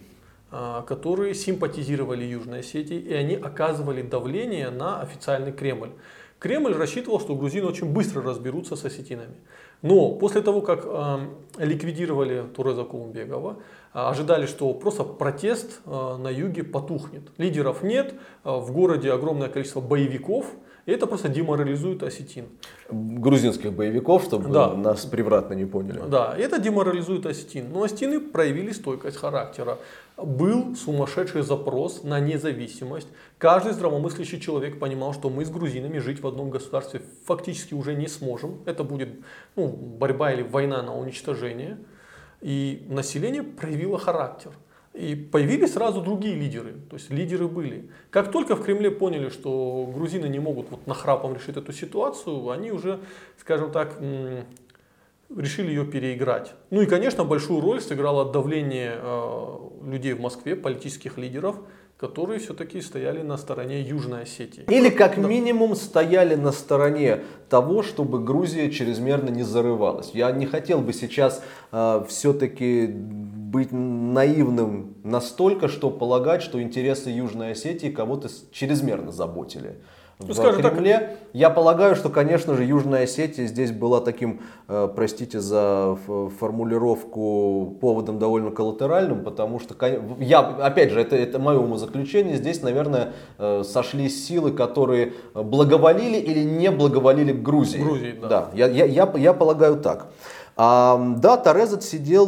которые 0.86 1.34
симпатизировали 1.34 2.24
Южной 2.26 2.60
Осетии, 2.60 3.00
и 3.00 3.12
они 3.12 3.34
оказывали 3.34 4.04
давление 4.04 4.70
на 4.70 5.02
официальный 5.02 5.52
Кремль. 5.52 5.90
Кремль 6.38 6.74
рассчитывал, 6.74 7.20
что 7.20 7.36
грузины 7.36 7.66
очень 7.66 7.92
быстро 7.92 8.22
разберутся 8.22 8.76
с 8.76 8.86
осетинами. 8.86 9.34
Но 9.84 10.14
после 10.14 10.42
того, 10.42 10.62
как 10.62 10.86
э, 10.86 11.18
ликвидировали 11.60 12.46
Туреза 12.56 12.86
Кулумбегова, 12.86 13.58
э, 13.94 14.00
ожидали, 14.00 14.46
что 14.46 14.74
просто 14.74 15.04
протест 15.04 15.82
э, 15.86 16.18
на 16.18 16.30
юге 16.30 16.64
потухнет. 16.64 17.24
Лидеров 17.38 17.84
нет, 17.84 18.14
э, 18.46 18.50
в 18.50 18.72
городе 18.72 19.12
огромное 19.12 19.50
количество 19.50 19.82
боевиков, 19.82 20.46
и 20.86 20.92
это 20.92 21.08
просто 21.08 21.30
деморализует 21.30 22.04
осетин. 22.04 22.46
Грузинских 22.90 23.72
боевиков, 23.74 24.24
чтобы 24.24 24.50
да. 24.50 24.74
нас 24.74 25.06
превратно 25.06 25.54
не 25.54 25.66
поняли. 25.66 26.02
Да, 26.08 26.36
это 26.38 26.60
деморализует 26.60 27.26
осетин. 27.26 27.72
Но 27.72 27.84
осетины 27.84 28.20
проявили 28.20 28.72
стойкость 28.72 29.18
характера 29.18 29.78
был 30.18 30.76
сумасшедший 30.76 31.42
запрос 31.42 32.04
на 32.04 32.20
независимость. 32.20 33.08
Каждый 33.38 33.74
здравомыслящий 33.74 34.40
человек 34.40 34.80
понимал, 34.80 35.14
что 35.14 35.30
мы 35.30 35.44
с 35.44 35.50
грузинами 35.50 35.98
жить 35.98 36.22
в 36.22 36.28
одном 36.28 36.50
государстве 36.50 37.02
фактически 37.26 37.74
уже 37.74 37.96
не 37.96 38.08
сможем. 38.08 38.62
Это 38.66 38.84
будет 38.84 39.10
ну, 39.56 39.68
борьба 39.68 40.34
или 40.34 40.44
война 40.44 40.82
на 40.84 40.96
уничтожение. 40.96 41.78
И 42.42 42.86
население 42.90 43.44
проявило 43.44 43.98
характер. 43.98 44.52
И 44.94 45.16
появились 45.16 45.74
сразу 45.74 46.02
другие 46.02 46.36
лидеры, 46.36 46.76
то 46.90 46.98
есть 46.98 47.10
лидеры 47.10 47.48
были. 47.48 47.90
Как 48.12 48.32
только 48.32 48.56
в 48.56 48.64
Кремле 48.64 48.92
поняли, 48.92 49.30
что 49.30 49.92
грузины 49.92 50.28
не 50.28 50.38
могут 50.38 50.70
вот 50.70 50.86
нахрапом 50.86 51.34
решить 51.34 51.58
эту 51.58 51.74
ситуацию, 51.74 52.52
они 52.52 52.72
уже, 52.72 53.00
скажем 53.40 53.72
так, 53.72 54.00
решили 55.36 55.70
ее 55.70 55.86
переиграть. 55.86 56.54
Ну 56.70 56.82
и, 56.82 56.86
конечно, 56.86 57.24
большую 57.24 57.62
роль 57.62 57.82
сыграло 57.82 58.32
давление 58.32 58.94
э, 58.96 59.58
людей 59.84 60.14
в 60.14 60.22
Москве, 60.22 60.56
политических 60.56 61.18
лидеров, 61.18 61.56
которые 61.98 62.40
все-таки 62.40 62.82
стояли 62.82 63.22
на 63.22 63.38
стороне 63.38 63.82
Южной 63.82 64.24
Осетии. 64.24 64.64
Или 64.70 64.90
как 64.90 65.16
да. 65.16 65.28
минимум 65.28 65.76
стояли 65.76 66.36
на 66.36 66.52
стороне 66.52 67.24
того, 67.50 67.82
чтобы 67.82 68.20
Грузия 68.20 68.70
чрезмерно 68.70 69.30
не 69.30 69.44
зарывалась. 69.44 70.12
Я 70.14 70.32
не 70.32 70.46
хотел 70.46 70.82
бы 70.82 70.94
сейчас 70.94 71.42
э, 71.72 72.04
все-таки 72.08 72.94
быть 73.54 73.72
наивным 73.72 74.96
настолько, 75.04 75.68
что 75.68 75.92
полагать, 75.92 76.42
что 76.42 76.60
интересы 76.62 77.12
Южной 77.12 77.52
Осетии 77.52 77.90
кого-то 77.90 78.28
чрезмерно 78.52 79.12
заботили 79.12 79.76
ну, 80.18 80.34
в 80.34 80.58
Кремле. 80.58 80.98
Так. 80.98 81.10
Я 81.34 81.52
полагаю, 81.52 81.96
что, 81.96 82.10
конечно 82.10 82.56
же, 82.56 82.64
Южная 82.64 83.04
Осетия 83.04 83.46
здесь 83.46 83.72
была 83.72 84.02
таким, 84.02 84.42
э, 84.68 84.90
простите 84.96 85.40
за 85.40 85.98
формулировку, 86.40 87.78
поводом 87.80 88.18
довольно 88.18 88.50
коллатеральным, 88.50 89.24
потому 89.24 89.60
что, 89.60 89.76
я, 90.20 90.40
опять 90.40 90.90
же, 90.90 91.00
это, 91.00 91.16
это 91.16 91.38
мое 91.38 91.60
умозаключение, 91.60 92.38
здесь, 92.38 92.64
наверное, 92.64 93.14
э, 93.38 93.64
сошлись 93.64 94.28
силы, 94.28 94.52
которые 94.52 95.14
благоволили 95.36 96.18
или 96.18 96.44
не 96.44 96.72
благоволили 96.72 97.34
к 97.34 97.44
Грузии. 97.44 97.78
Грузии, 97.78 98.18
да. 98.20 98.28
да 98.28 98.50
я, 98.56 98.66
я, 98.66 98.86
я, 98.86 99.14
я 99.16 99.34
полагаю 99.34 99.80
так. 99.80 100.08
А, 100.56 101.14
да, 101.18 101.38
Торезот 101.38 101.84
сидел 101.84 102.28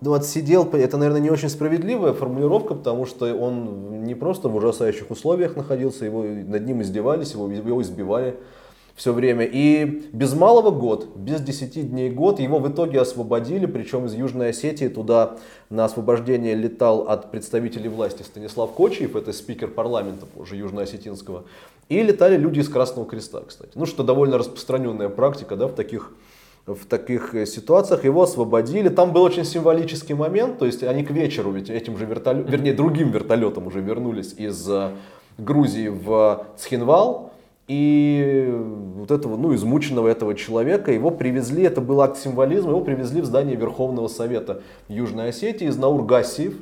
ну, 0.00 0.14
отсидел, 0.14 0.68
это, 0.72 0.96
наверное, 0.96 1.20
не 1.20 1.30
очень 1.30 1.48
справедливая 1.48 2.12
формулировка, 2.12 2.74
потому 2.74 3.06
что 3.06 3.34
он 3.34 4.04
не 4.04 4.14
просто 4.14 4.48
в 4.48 4.56
ужасающих 4.56 5.10
условиях 5.10 5.56
находился, 5.56 6.04
его, 6.04 6.22
над 6.22 6.66
ним 6.66 6.82
издевались, 6.82 7.32
его, 7.32 7.50
его 7.50 7.82
избивали 7.82 8.36
все 8.98 9.12
время. 9.12 9.44
И 9.44 9.84
без 10.12 10.34
малого 10.34 10.70
год, 10.70 11.16
без 11.16 11.40
10 11.40 11.90
дней 11.90 12.10
год, 12.10 12.40
его 12.40 12.58
в 12.58 12.68
итоге 12.70 13.00
освободили, 13.00 13.66
причем 13.66 14.06
из 14.06 14.14
Южной 14.14 14.50
Осетии 14.50 14.88
туда 14.88 15.36
на 15.70 15.84
освобождение 15.84 16.56
летал 16.56 17.02
от 17.02 17.30
представителей 17.30 17.88
власти 17.88 18.22
Станислав 18.22 18.72
Кочиев, 18.72 19.14
это 19.14 19.32
спикер 19.32 19.68
парламента 19.68 20.26
уже 20.36 20.56
южноосетинского, 20.56 21.44
и 21.88 22.02
летали 22.02 22.36
люди 22.36 22.58
из 22.58 22.68
Красного 22.68 23.06
Креста, 23.08 23.42
кстати. 23.46 23.70
Ну, 23.76 23.86
что 23.86 24.02
довольно 24.02 24.36
распространенная 24.36 25.08
практика 25.08 25.54
да, 25.54 25.68
в 25.68 25.74
таких 25.74 26.12
в 26.74 26.86
таких 26.86 27.34
ситуациях, 27.46 28.04
его 28.04 28.22
освободили. 28.22 28.88
Там 28.88 29.12
был 29.12 29.22
очень 29.22 29.44
символический 29.44 30.14
момент, 30.14 30.58
то 30.58 30.66
есть 30.66 30.82
они 30.82 31.04
к 31.04 31.10
вечеру 31.10 31.50
ведь 31.52 31.70
этим 31.70 31.96
же 31.96 32.04
вертолетом, 32.04 32.50
вернее 32.50 32.72
другим 32.72 33.10
вертолетом 33.10 33.66
уже 33.66 33.80
вернулись 33.80 34.34
из 34.36 34.68
Грузии 35.38 35.88
в 35.88 36.46
Цхинвал. 36.56 37.32
И 37.68 38.50
вот 38.96 39.10
этого, 39.10 39.36
ну, 39.36 39.54
измученного 39.54 40.08
этого 40.08 40.34
человека, 40.34 40.90
его 40.90 41.10
привезли, 41.10 41.64
это 41.64 41.82
был 41.82 42.00
акт 42.00 42.16
символизма, 42.16 42.70
его 42.70 42.80
привезли 42.80 43.20
в 43.20 43.26
здание 43.26 43.56
Верховного 43.56 44.08
Совета 44.08 44.62
Южной 44.88 45.28
Осетии. 45.28 45.66
из 45.66 45.76
Гасиев 45.76 46.54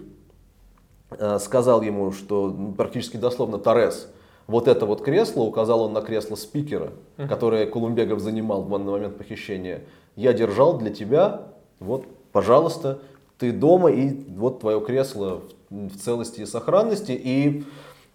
э, 1.11 1.39
сказал 1.39 1.83
ему, 1.83 2.11
что 2.11 2.49
ну, 2.49 2.73
практически 2.73 3.19
дословно 3.19 3.59
Торес, 3.59 4.11
вот 4.47 4.69
это 4.69 4.87
вот 4.87 5.03
кресло, 5.03 5.43
указал 5.43 5.83
он 5.83 5.93
на 5.93 6.03
кресло 6.03 6.37
спикера, 6.37 6.93
которое 7.29 7.67
Колумбегов 7.67 8.21
занимал 8.21 8.62
в 8.62 8.69
момент 8.69 9.17
похищения, 9.19 9.83
я 10.15 10.33
держал 10.33 10.79
для 10.79 10.91
тебя, 10.91 11.49
вот, 11.81 12.05
пожалуйста, 12.33 13.00
ты 13.38 13.53
дома, 13.53 13.91
и 13.91 14.11
вот 14.35 14.61
твое 14.61 14.81
кресло 14.81 15.43
в 15.69 15.97
целости 15.99 16.41
и 16.41 16.47
сохранности. 16.47 17.12
И 17.12 17.65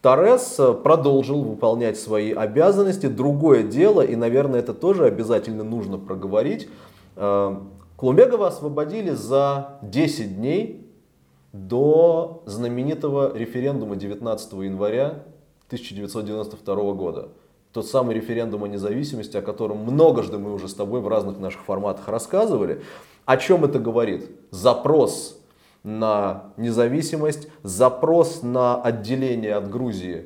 Торрес 0.01 0.59
э, 0.59 0.73
продолжил 0.73 1.43
выполнять 1.43 1.99
свои 1.99 2.31
обязанности. 2.31 3.05
Другое 3.05 3.63
дело, 3.63 4.01
и, 4.01 4.15
наверное, 4.15 4.61
это 4.61 4.73
тоже 4.73 5.05
обязательно 5.05 5.63
нужно 5.63 5.99
проговорить. 5.99 6.69
Э, 7.15 7.55
Клумбегова 7.97 8.47
освободили 8.47 9.11
за 9.11 9.79
10 9.83 10.37
дней 10.37 10.87
до 11.53 12.41
знаменитого 12.47 13.37
референдума 13.37 13.95
19 13.95 14.53
января 14.53 15.23
1992 15.71 16.93
года. 16.93 17.29
Тот 17.71 17.87
самый 17.87 18.15
референдум 18.15 18.65
о 18.65 18.67
независимости, 18.67 19.37
о 19.37 19.41
котором 19.41 19.77
многожды 19.77 20.37
мы 20.37 20.53
уже 20.53 20.67
с 20.67 20.73
тобой 20.73 20.99
в 20.99 21.07
разных 21.07 21.39
наших 21.39 21.63
форматах 21.63 22.09
рассказывали. 22.09 22.81
О 23.25 23.37
чем 23.37 23.63
это 23.63 23.79
говорит? 23.79 24.29
Запрос 24.51 25.39
на 25.83 26.51
независимость, 26.57 27.47
запрос 27.63 28.43
на 28.43 28.81
отделение 28.81 29.55
от 29.55 29.69
Грузии 29.69 30.25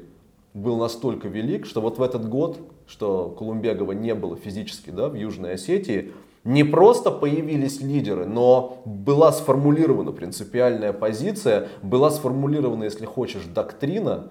был 0.56 0.78
настолько 0.78 1.28
велик, 1.28 1.66
что 1.66 1.82
вот 1.82 2.00
в 2.00 2.02
этот 2.02 2.28
год, 2.28 2.58
что 2.88 3.36
Колумбегова 3.38 3.92
не 3.92 4.16
было 4.16 4.36
физически 4.38 4.90
да, 4.90 5.10
в 5.10 5.14
Южной 5.14 5.54
Осетии, 5.54 6.14
не 6.46 6.64
просто 6.64 7.12
появились 7.12 7.82
лидеры, 7.82 8.26
но 8.26 8.82
была 8.86 9.32
сформулирована 9.32 10.12
принципиальная 10.12 10.94
позиция, 10.94 11.68
была 11.82 12.10
сформулирована, 12.10 12.86
если 12.86 13.06
хочешь, 13.06 13.44
доктрина. 13.46 14.28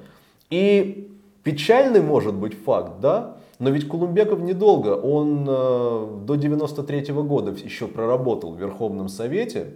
И 0.55 1.11
печальный 1.43 2.01
может 2.01 2.35
быть 2.35 2.55
факт, 2.55 3.01
да, 3.01 3.39
но 3.59 3.71
ведь 3.71 3.89
Кулумбеков 3.89 4.41
недолго, 4.41 4.91
он 4.91 5.45
э, 5.49 6.21
до 6.27 6.37
93 6.37 7.01
-го 7.01 7.25
года 7.25 7.51
еще 7.51 7.89
проработал 7.89 8.53
в 8.53 8.61
Верховном 8.61 9.09
Совете, 9.09 9.67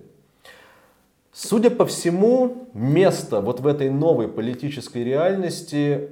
Судя 1.32 1.70
по 1.70 1.84
всему, 1.84 2.68
место 2.74 3.40
вот 3.40 3.60
в 3.60 3.66
этой 3.66 3.90
новой 3.90 4.26
политической 4.26 5.04
реальности 5.04 6.08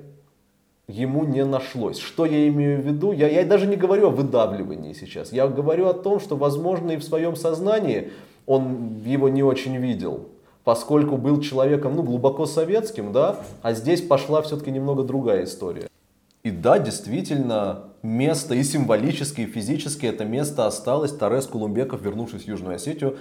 ему 0.88 1.25
не 1.25 1.44
нашлось. 1.44 1.99
Что 1.99 2.26
я 2.26 2.46
имею 2.46 2.80
в 2.80 2.87
виду? 2.87 3.12
Я, 3.12 3.28
я 3.28 3.44
даже 3.44 3.66
не 3.66 3.76
говорю 3.76 4.06
о 4.06 4.11
выдавливании 4.11 4.92
сейчас. 4.92 5.32
Я 5.32 5.49
говорю 5.49 5.88
о 5.88 5.94
том, 5.94 6.20
что, 6.20 6.37
возможно, 6.37 6.92
и 6.92 6.96
в 6.96 7.02
своем 7.02 7.35
сознании 7.35 8.11
он 8.46 9.02
его 9.04 9.28
не 9.28 9.42
очень 9.42 9.76
видел, 9.78 10.28
поскольку 10.66 11.16
был 11.16 11.40
человеком 11.40 11.94
ну, 11.94 12.02
глубоко 12.02 12.44
советским, 12.44 13.12
да, 13.12 13.37
а 13.62 13.73
здесь 13.73 14.02
пошла 14.02 14.42
все-таки 14.42 14.73
немного 14.73 15.04
другая 15.04 15.44
история. 15.44 15.87
И 16.42 16.50
да, 16.50 16.80
действительно, 16.80 17.85
место 18.02 18.56
и 18.56 18.64
символически, 18.64 19.42
и 19.42 19.46
физически 19.46 20.06
это 20.06 20.25
место 20.25 20.66
осталось. 20.66 21.12
Тарес 21.12 21.46
Кулумбеков, 21.46 22.02
вернувшись 22.02 22.42
в 22.42 22.49
Южную 22.49 22.75
Осетию, 22.75 23.16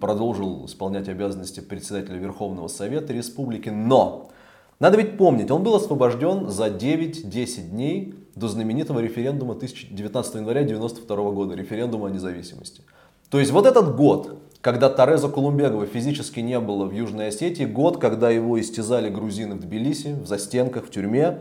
продолжил 0.00 0.66
исполнять 0.66 1.08
обязанности 1.08 1.60
председателя 1.60 2.16
Верховного 2.16 2.66
Совета 2.66 3.12
Республики. 3.12 3.68
Но, 3.68 4.32
надо 4.80 4.96
ведь 4.96 5.16
помнить, 5.16 5.52
он 5.52 5.62
был 5.62 5.76
освобожден 5.76 6.48
за 6.48 6.66
9-10 6.66 7.68
дней 7.70 8.16
до 8.34 8.48
знаменитого 8.48 8.98
референдума 8.98 9.54
19 9.54 10.34
января 10.34 10.62
1992 10.62 11.30
года, 11.30 11.54
референдума 11.54 12.08
о 12.08 12.10
независимости. 12.10 12.82
То 13.28 13.38
есть 13.38 13.52
вот 13.52 13.66
этот 13.66 13.94
год, 13.94 14.40
когда 14.60 14.90
Тареза 14.90 15.28
Кулумбегова 15.28 15.86
физически 15.86 16.40
не 16.40 16.60
было 16.60 16.84
в 16.84 16.92
Южной 16.92 17.28
Осетии, 17.28 17.64
год, 17.64 17.98
когда 17.98 18.30
его 18.30 18.60
истязали 18.60 19.08
грузины 19.08 19.54
в 19.54 19.60
Тбилиси, 19.60 20.14
в 20.22 20.26
застенках, 20.26 20.86
в 20.86 20.90
тюрьме, 20.90 21.38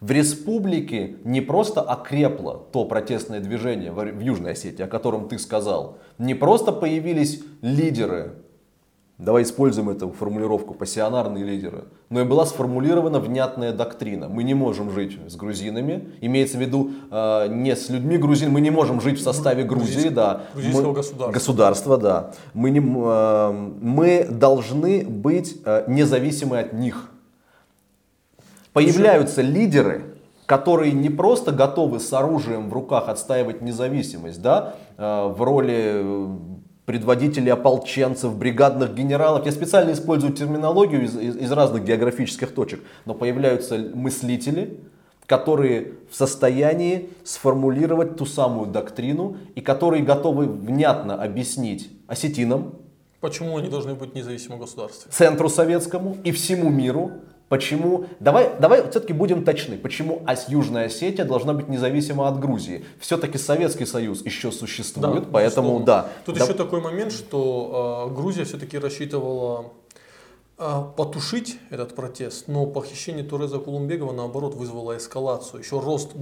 в 0.00 0.10
республике 0.10 1.16
не 1.24 1.40
просто 1.40 1.80
окрепло 1.80 2.68
то 2.72 2.84
протестное 2.84 3.40
движение 3.40 3.90
в 3.90 4.20
Южной 4.20 4.52
Осетии, 4.52 4.82
о 4.82 4.88
котором 4.88 5.28
ты 5.28 5.38
сказал, 5.38 5.98
не 6.18 6.34
просто 6.34 6.70
появились 6.70 7.42
лидеры, 7.62 8.34
давай 9.18 9.44
используем 9.44 9.88
эту 9.88 10.10
формулировку, 10.10 10.74
пассионарные 10.74 11.44
лидеры, 11.44 11.84
но 12.10 12.20
и 12.20 12.24
была 12.24 12.44
сформулирована 12.44 13.18
внятная 13.18 13.72
доктрина. 13.72 14.28
Мы 14.28 14.42
не 14.42 14.54
можем 14.54 14.90
жить 14.90 15.18
с 15.26 15.36
грузинами, 15.36 16.10
имеется 16.20 16.58
в 16.58 16.60
виду 16.60 16.90
э, 17.10 17.48
не 17.48 17.74
с 17.74 17.88
людьми 17.88 18.18
грузин, 18.18 18.50
мы 18.50 18.60
не 18.60 18.70
можем 18.70 19.00
жить 19.00 19.18
в 19.18 19.22
составе 19.22 19.64
Грузии, 19.64 20.08
да. 20.08 20.42
Грузинского 20.52 20.88
мы, 20.88 20.94
государства. 20.94 21.32
Государства, 21.32 21.98
да. 21.98 22.30
Мы, 22.52 22.70
не, 22.70 22.80
э, 22.80 23.52
мы 23.80 24.26
должны 24.30 25.04
быть 25.04 25.56
э, 25.64 25.84
независимы 25.88 26.58
от 26.58 26.72
них. 26.74 27.10
Появляются 28.72 29.40
лидеры, 29.40 30.16
которые 30.44 30.92
не 30.92 31.08
просто 31.08 31.50
готовы 31.50 31.98
с 32.00 32.12
оружием 32.12 32.68
в 32.68 32.72
руках 32.72 33.08
отстаивать 33.08 33.62
независимость, 33.62 34.42
да, 34.42 34.74
э, 34.96 35.26
в 35.28 35.42
роли 35.42 36.02
э, 36.02 36.36
предводителей 36.86 37.52
ополченцев, 37.52 38.34
бригадных 38.36 38.94
генералов. 38.94 39.44
Я 39.44 39.52
специально 39.52 39.92
использую 39.92 40.32
терминологию 40.32 41.04
из, 41.04 41.16
из, 41.16 41.36
из 41.36 41.52
разных 41.52 41.84
географических 41.84 42.54
точек, 42.54 42.80
но 43.04 43.14
появляются 43.14 43.76
мыслители, 43.76 44.78
которые 45.26 45.94
в 46.10 46.14
состоянии 46.14 47.10
сформулировать 47.24 48.16
ту 48.16 48.24
самую 48.24 48.68
доктрину 48.68 49.36
и 49.56 49.60
которые 49.60 50.04
готовы 50.04 50.46
внятно 50.46 51.20
объяснить 51.20 51.90
осетинам, 52.06 52.76
почему 53.20 53.58
они 53.58 53.68
должны 53.68 53.94
быть 53.94 54.14
независимым 54.14 54.60
государством, 54.60 55.10
центру 55.10 55.48
советскому 55.48 56.16
и 56.22 56.30
всему 56.30 56.70
миру, 56.70 57.10
Почему? 57.48 58.06
Давай, 58.18 58.50
давай 58.58 58.82
все-таки 58.90 59.12
будем 59.12 59.44
точны. 59.44 59.78
Почему 59.78 60.22
Ось 60.26 60.48
Южная 60.48 60.86
Осетия 60.86 61.24
должна 61.24 61.52
быть 61.52 61.68
независима 61.68 62.26
от 62.26 62.40
Грузии? 62.40 62.84
Все-таки 62.98 63.38
Советский 63.38 63.86
Союз 63.86 64.24
еще 64.24 64.50
существует, 64.50 65.24
да, 65.24 65.30
поэтому 65.30 65.78
безусловно. 65.78 65.86
да. 65.86 66.08
Тут 66.24 66.38
да. 66.38 66.44
еще 66.44 66.54
такой 66.54 66.80
момент, 66.80 67.12
что 67.12 68.08
э, 68.10 68.14
Грузия 68.14 68.42
все-таки 68.42 68.78
рассчитывала 68.78 69.72
э, 70.58 70.82
потушить 70.96 71.58
этот 71.70 71.94
протест, 71.94 72.48
но 72.48 72.66
похищение 72.66 73.22
Туреза 73.22 73.60
Кулумбегова 73.60 74.12
наоборот 74.12 74.56
вызвало 74.56 74.96
эскалацию, 74.96 75.60
еще 75.60 75.78
рост, 75.78 76.14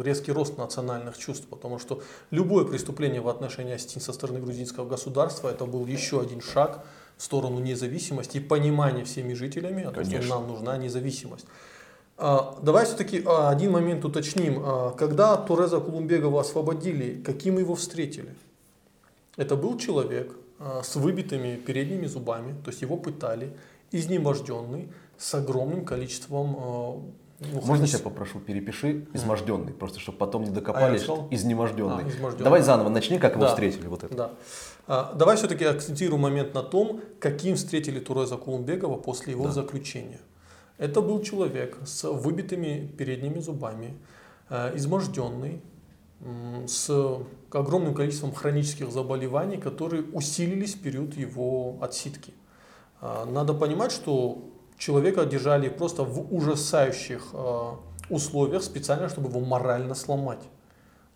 резкий 0.00 0.32
рост 0.32 0.58
национальных 0.58 1.16
чувств, 1.18 1.46
потому 1.48 1.78
что 1.78 2.02
любое 2.32 2.64
преступление 2.64 3.20
в 3.20 3.28
отношении 3.28 3.74
Осетин 3.74 4.00
со 4.00 4.12
стороны 4.12 4.40
грузинского 4.40 4.88
государства 4.88 5.50
это 5.50 5.66
был 5.66 5.86
еще 5.86 6.20
один 6.20 6.40
шаг 6.40 6.84
в 7.18 7.22
сторону 7.22 7.58
независимости 7.58 8.38
и 8.38 8.40
понимания 8.40 9.04
всеми 9.04 9.34
жителями 9.34 9.84
о 9.84 9.90
том, 9.90 10.04
что 10.04 10.22
нам 10.22 10.48
нужна 10.48 10.78
независимость. 10.78 11.46
А, 12.16 12.58
давай 12.62 12.84
все-таки 12.84 13.22
а, 13.26 13.50
один 13.50 13.72
момент 13.72 14.04
уточним. 14.04 14.62
А, 14.64 14.90
когда 14.92 15.36
Туреза 15.36 15.80
Кулумбегова 15.80 16.40
освободили, 16.40 17.20
каким 17.22 17.58
его 17.58 17.74
встретили? 17.74 18.34
Это 19.36 19.54
был 19.54 19.78
человек 19.78 20.34
с 20.82 20.96
выбитыми 20.96 21.54
передними 21.54 22.06
зубами, 22.06 22.52
то 22.64 22.70
есть 22.70 22.82
его 22.82 22.96
пытали, 22.96 23.56
изнеможденный, 23.92 24.88
с 25.16 25.32
огромным 25.34 25.84
количеством 25.84 27.14
ну, 27.40 27.60
Можно 27.62 27.84
я 27.84 27.98
попрошу, 28.00 28.40
перепиши 28.40 29.06
изможденный, 29.14 29.72
просто 29.72 30.00
чтобы 30.00 30.18
потом 30.18 30.42
не 30.42 30.50
докопались. 30.50 31.08
А 31.08 31.28
изнеможденный. 31.30 32.04
А, 32.04 32.08
изнеможденный. 32.08 32.44
Давай 32.44 32.62
заново 32.62 32.88
начни, 32.88 33.18
как 33.20 33.34
его 33.34 33.42
да. 33.42 33.50
встретили. 33.50 33.86
Вот 33.86 34.02
это. 34.02 34.14
Да. 34.14 34.30
А, 34.88 35.12
давай 35.14 35.36
все-таки 35.36 35.64
акцентируем 35.66 36.22
момент 36.22 36.54
на 36.54 36.62
том, 36.62 37.02
каким 37.20 37.56
встретили 37.56 38.00
Туреза 38.00 38.38
Кулумбегова 38.38 38.96
после 38.96 39.34
его 39.34 39.44
да. 39.44 39.52
заключения. 39.52 40.20
Это 40.78 41.02
был 41.02 41.22
человек 41.22 41.76
с 41.84 42.10
выбитыми 42.10 42.90
передними 42.96 43.38
зубами, 43.38 43.98
э, 44.48 44.76
изможденный, 44.76 45.60
с 46.66 46.90
огромным 47.52 47.94
количеством 47.94 48.34
хронических 48.34 48.90
заболеваний, 48.90 49.56
которые 49.58 50.02
усилились 50.02 50.74
в 50.74 50.80
период 50.80 51.16
его 51.16 51.76
отсидки. 51.80 52.32
А, 53.00 53.24
надо 53.24 53.54
понимать, 53.54 53.92
что 53.92 54.48
человека 54.78 55.26
держали 55.26 55.68
просто 55.68 56.02
в 56.02 56.34
ужасающих 56.34 57.28
э, 57.34 57.70
условиях 58.08 58.62
специально, 58.62 59.08
чтобы 59.08 59.28
его 59.28 59.40
морально 59.40 59.94
сломать. 59.94 60.42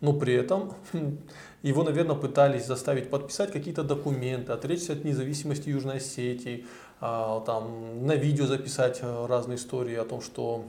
Но 0.03 0.13
при 0.13 0.33
этом 0.33 0.73
его, 1.63 1.83
наверное, 1.83 2.15
пытались 2.15 2.65
заставить 2.65 3.09
подписать 3.09 3.51
какие-то 3.51 3.83
документы, 3.83 4.51
отречься 4.51 4.93
от 4.93 5.03
независимости 5.03 5.69
Южной 5.69 5.97
Осетии, 5.97 6.65
э, 7.01 7.41
там, 7.45 8.05
на 8.05 8.15
видео 8.15 8.45
записать 8.45 8.99
э, 9.01 9.25
разные 9.27 9.55
истории 9.55 9.95
о 9.95 10.05
том, 10.05 10.21
что 10.21 10.65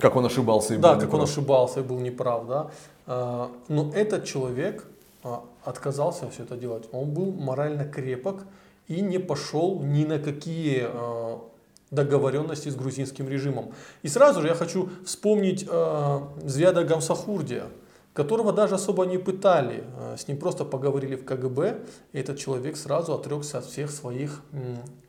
как 0.00 0.14
он 0.14 0.24
ошибался 0.24 0.74
и 0.74 0.76
да, 0.76 0.94
был 0.94 1.00
как 1.00 1.14
он 1.14 1.22
ошибался 1.22 1.80
и 1.80 1.82
был 1.82 1.98
неправ, 1.98 2.46
да. 2.46 2.70
Но 3.68 3.90
этот 3.92 4.24
человек 4.24 4.84
а, 5.26 5.42
отказался 5.64 6.30
все 6.30 6.44
это 6.44 6.56
делать. 6.56 6.84
Он 6.92 7.10
был 7.10 7.32
морально 7.32 7.84
крепок 7.84 8.44
и 8.86 9.00
не 9.00 9.18
пошел 9.18 9.80
ни 9.80 10.04
на 10.04 10.20
какие 10.20 10.84
а, 10.86 11.25
договоренности 11.90 12.68
с 12.68 12.76
грузинским 12.76 13.28
режимом. 13.28 13.72
И 14.02 14.08
сразу 14.08 14.40
же 14.42 14.48
я 14.48 14.54
хочу 14.54 14.88
вспомнить 15.04 15.66
э, 15.68 16.20
Звяда 16.44 16.84
Гамсахурдия, 16.84 17.66
которого 18.12 18.52
даже 18.52 18.74
особо 18.74 19.04
не 19.04 19.18
пытали. 19.18 19.84
С 20.16 20.26
ним 20.26 20.38
просто 20.38 20.64
поговорили 20.64 21.16
в 21.16 21.24
КГБ, 21.24 21.80
и 22.12 22.18
этот 22.18 22.38
человек 22.38 22.76
сразу 22.76 23.12
отрекся 23.12 23.58
от 23.58 23.66
всех 23.66 23.90
своих 23.90 24.40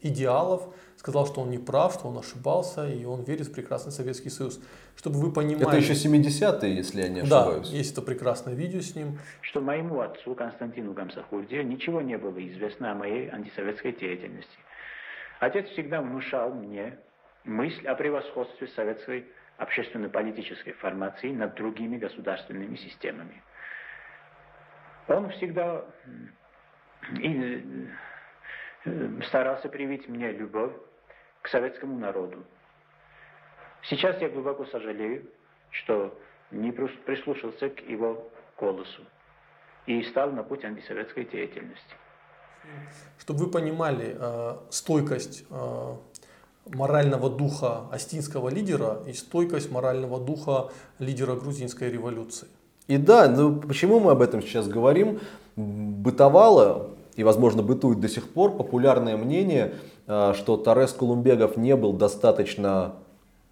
идеалов, 0.02 0.68
сказал, 0.98 1.26
что 1.26 1.42
он 1.42 1.50
не 1.50 1.58
прав, 1.58 1.94
что 1.94 2.10
он 2.10 2.18
ошибался, 2.18 2.88
и 2.88 3.06
он 3.06 3.24
верит 3.24 3.48
в 3.48 3.54
прекрасный 3.54 3.94
Советский 3.94 4.30
Союз. 4.30 4.60
Чтобы 4.98 5.20
вы 5.20 5.32
понимали... 5.32 5.68
Это 5.68 5.78
еще 5.78 5.94
70-е, 5.94 6.76
если 6.76 7.02
я 7.02 7.08
не 7.08 7.22
ошибаюсь. 7.22 7.70
Да, 7.70 7.78
есть 7.78 7.94
это 7.94 8.02
прекрасное 8.02 8.56
видео 8.56 8.82
с 8.82 8.94
ним. 8.94 9.18
Что 9.42 9.62
моему 9.62 10.02
отцу 10.02 10.36
Константину 10.36 10.94
Гамсахурде 10.94 11.64
ничего 11.64 12.02
не 12.02 12.18
было 12.18 12.46
известно 12.50 12.92
о 12.92 12.96
моей 12.96 13.30
антисоветской 13.30 13.94
деятельности. 13.94 14.58
Отец 15.40 15.68
всегда 15.70 16.02
внушал 16.02 16.54
мне 16.54 16.98
мысль 17.44 17.88
о 17.88 17.96
превосходстве 17.96 18.68
советской 18.70 19.28
общественно-политической 19.58 20.74
формации 20.74 21.32
над 21.32 21.56
другими 21.56 21.98
государственными 21.98 22.76
системами. 22.76 23.42
Он 25.08 25.30
всегда 25.32 25.86
и 27.20 27.88
э, 28.86 29.22
старался 29.28 29.70
привить 29.70 30.08
мне 30.08 30.32
любовь 30.32 30.74
к 31.42 31.48
советскому 31.48 31.98
народу. 31.98 32.44
Сейчас 33.84 34.20
я 34.22 34.30
глубоко 34.30 34.66
сожалею, 34.66 35.30
что 35.72 36.20
не 36.52 36.72
прислушался 36.72 37.70
к 37.70 37.80
его 37.82 38.30
голосу 38.58 39.06
и 39.86 40.02
стал 40.04 40.32
на 40.32 40.44
путь 40.44 40.66
антисоветской 40.66 41.26
деятельности. 41.26 41.96
Чтобы 43.18 43.46
вы 43.46 43.52
понимали 43.52 44.16
э, 44.18 44.56
стойкость 44.70 45.44
э, 45.50 45.96
морального 46.66 47.30
духа 47.30 47.84
астинского 47.92 48.50
лидера 48.50 49.00
и 49.08 49.14
стойкость 49.14 49.72
морального 49.72 50.20
духа 50.20 50.70
лидера 51.00 51.36
грузинской 51.36 51.92
революции. 51.92 52.48
И 52.88 52.98
да, 52.98 53.28
ну 53.28 53.56
почему 53.56 54.00
мы 54.00 54.12
об 54.12 54.22
этом 54.22 54.42
сейчас 54.42 54.68
говорим? 54.68 55.20
Бытовало 55.56 56.90
и, 57.16 57.24
возможно, 57.24 57.64
бытует 57.64 58.00
до 58.00 58.08
сих 58.08 58.30
пор 58.30 58.56
популярное 58.56 59.18
мнение, 59.18 59.74
э, 60.08 60.34
что 60.36 60.56
Торрес 60.56 60.94
Колумбегов 60.94 61.58
не 61.58 61.76
был 61.76 61.94
достаточно 61.94 62.94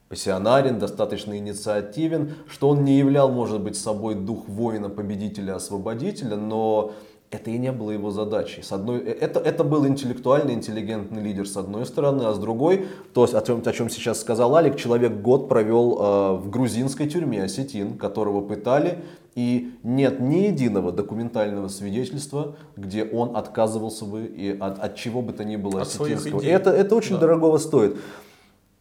пассионарен, 0.07 0.77
достаточно 0.77 1.37
инициативен, 1.37 2.35
что 2.47 2.69
он 2.69 2.85
не 2.85 2.97
являл, 2.97 3.29
может 3.29 3.59
быть, 3.61 3.75
собой 3.75 4.13
дух 4.13 4.47
воина, 4.47 4.89
победителя, 4.89 5.55
освободителя, 5.55 6.35
но 6.35 6.93
это 7.31 7.51
и 7.51 7.57
не 7.57 7.71
было 7.71 7.91
его 7.91 8.11
задачей. 8.11 8.61
С 8.61 8.71
одной, 8.71 8.99
э, 8.99 9.11
это, 9.19 9.39
это 9.39 9.63
был 9.63 9.85
интеллектуальный, 9.87 10.53
интеллигентный 10.53 11.21
лидер 11.21 11.47
с 11.47 11.57
одной 11.57 11.85
стороны, 11.85 12.23
а 12.23 12.33
с 12.33 12.39
другой, 12.39 12.85
то, 13.13 13.23
о 13.23 13.41
чем, 13.41 13.61
о 13.65 13.71
чем 13.73 13.89
сейчас 13.89 14.21
сказал 14.21 14.55
Алик, 14.55 14.77
человек 14.77 15.13
год 15.21 15.49
провел 15.49 15.97
э, 15.99 16.33
в 16.37 16.49
грузинской 16.49 17.07
тюрьме 17.07 17.43
Осетин, 17.43 17.97
которого 17.97 18.41
пытали, 18.41 18.99
и 19.35 19.73
нет 19.83 20.21
ни 20.21 20.47
единого 20.47 20.91
документального 20.93 21.67
свидетельства, 21.67 22.55
где 22.77 23.03
он 23.03 23.35
отказывался 23.35 24.05
бы 24.05 24.25
и 24.25 24.57
от, 24.57 24.79
от 24.79 24.95
чего 24.95 25.21
бы 25.21 25.33
то 25.33 25.43
ни 25.43 25.57
было 25.57 25.81
от 25.81 25.87
осетинского. 25.87 26.41
Это, 26.41 26.69
это 26.69 26.95
очень 26.95 27.15
да. 27.15 27.21
дорогого 27.21 27.57
стоит. 27.57 27.97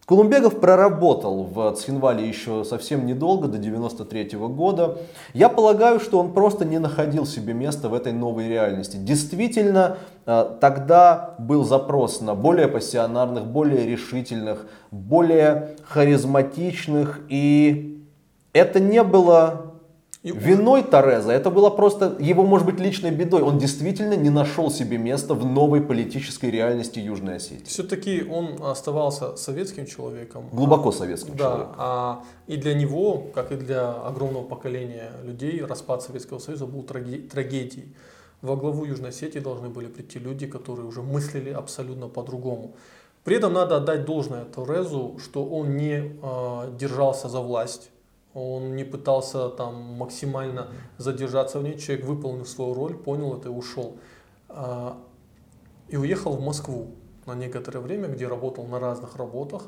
Кулумбегов 0.06 0.60
проработал 0.60 1.44
в 1.44 1.72
Цхинвале 1.76 2.28
еще 2.28 2.62
совсем 2.64 3.06
недолго, 3.06 3.48
до 3.48 3.56
93 3.56 4.36
-го 4.36 4.48
года. 4.48 4.98
Я 5.32 5.48
полагаю, 5.48 5.98
что 5.98 6.20
он 6.20 6.34
просто 6.34 6.66
не 6.66 6.78
находил 6.78 7.24
себе 7.24 7.54
места 7.54 7.88
в 7.88 7.94
этой 7.94 8.12
новой 8.12 8.48
реальности. 8.48 8.98
Действительно, 8.98 9.96
э, 10.26 10.56
тогда 10.60 11.34
был 11.38 11.64
запрос 11.64 12.20
на 12.20 12.34
более 12.34 12.68
пассионарных, 12.68 13.46
более 13.46 13.86
решительных, 13.86 14.66
более 14.90 15.76
харизматичных. 15.88 17.20
И 17.30 18.04
это 18.52 18.80
не 18.80 19.02
было 19.02 19.73
и 20.24 20.32
Виной 20.32 20.82
Тореза 20.82 21.32
это 21.32 21.50
было 21.50 21.68
просто 21.68 22.16
его, 22.18 22.44
может 22.44 22.66
быть, 22.66 22.80
личной 22.80 23.10
бедой. 23.10 23.42
Он 23.42 23.58
действительно 23.58 24.14
не 24.14 24.30
нашел 24.30 24.70
себе 24.70 24.96
места 24.96 25.34
в 25.34 25.44
новой 25.44 25.82
политической 25.82 26.50
реальности 26.50 26.98
Южной 26.98 27.36
Осетии. 27.36 27.66
Все-таки 27.66 28.24
он 28.24 28.56
оставался 28.62 29.36
советским 29.36 29.84
человеком. 29.84 30.48
Глубоко 30.50 30.92
советским 30.92 31.36
да, 31.36 31.44
человеком. 31.44 31.74
А, 31.76 32.24
и 32.46 32.56
для 32.56 32.72
него, 32.72 33.26
как 33.34 33.52
и 33.52 33.56
для 33.56 33.92
огромного 33.92 34.44
поколения 34.44 35.10
людей, 35.22 35.62
распад 35.62 36.02
Советского 36.02 36.38
Союза 36.38 36.64
был 36.64 36.84
трагедией. 36.84 37.94
Во 38.40 38.56
главу 38.56 38.86
Южной 38.86 39.10
Осетии 39.10 39.40
должны 39.40 39.68
были 39.68 39.88
прийти 39.88 40.18
люди, 40.18 40.46
которые 40.46 40.86
уже 40.86 41.02
мыслили 41.02 41.50
абсолютно 41.50 42.08
по-другому. 42.08 42.76
При 43.24 43.36
этом 43.36 43.52
надо 43.52 43.76
отдать 43.76 44.06
должное 44.06 44.46
Торезу, 44.46 45.18
что 45.22 45.44
он 45.44 45.76
не 45.76 46.12
э, 46.22 46.70
держался 46.78 47.28
за 47.28 47.40
власть 47.40 47.90
он 48.34 48.74
не 48.74 48.84
пытался 48.84 49.48
там 49.48 49.74
максимально 49.94 50.68
задержаться 50.98 51.60
в 51.60 51.62
ней, 51.62 51.78
человек 51.78 52.04
выполнил 52.04 52.44
свою 52.44 52.74
роль, 52.74 52.94
понял 52.94 53.36
это 53.36 53.48
и 53.48 53.52
ушел. 53.52 53.96
А, 54.48 55.00
и 55.88 55.96
уехал 55.96 56.36
в 56.36 56.40
Москву 56.40 56.94
на 57.26 57.34
некоторое 57.34 57.80
время, 57.80 58.08
где 58.08 58.26
работал 58.26 58.66
на 58.66 58.80
разных 58.80 59.16
работах. 59.16 59.66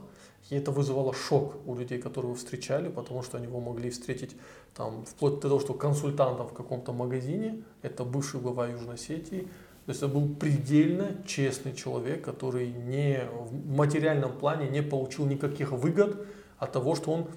И 0.51 0.57
это 0.57 0.71
вызывало 0.71 1.13
шок 1.13 1.57
у 1.67 1.75
людей, 1.75 1.99
которые 1.99 2.31
его 2.31 2.39
встречали, 2.39 2.89
потому 2.89 3.23
что 3.23 3.37
они 3.37 3.47
его 3.47 3.61
могли 3.61 3.91
встретить 3.91 4.37
там, 4.75 5.05
вплоть 5.05 5.35
до 5.37 5.49
того, 5.49 5.61
что 5.61 5.75
консультантом 5.75 6.47
в 6.47 6.53
каком-то 6.53 6.93
магазине, 6.93 7.63
это 7.83 8.05
бывший 8.05 8.41
глава 8.41 8.69
Южной 8.69 8.95
Осетии, 8.95 9.49
то 9.87 9.91
есть 9.91 10.03
это 10.03 10.13
был 10.13 10.29
предельно 10.35 11.17
честный 11.27 11.73
человек, 11.73 12.25
который 12.25 12.73
не, 12.73 13.29
в 13.33 13.77
материальном 13.77 14.37
плане 14.37 14.69
не 14.69 14.83
получил 14.83 15.27
никаких 15.27 15.73
выгод 15.73 16.27
от 16.59 16.73
того, 16.73 16.95
что 16.97 17.13
он 17.13 17.29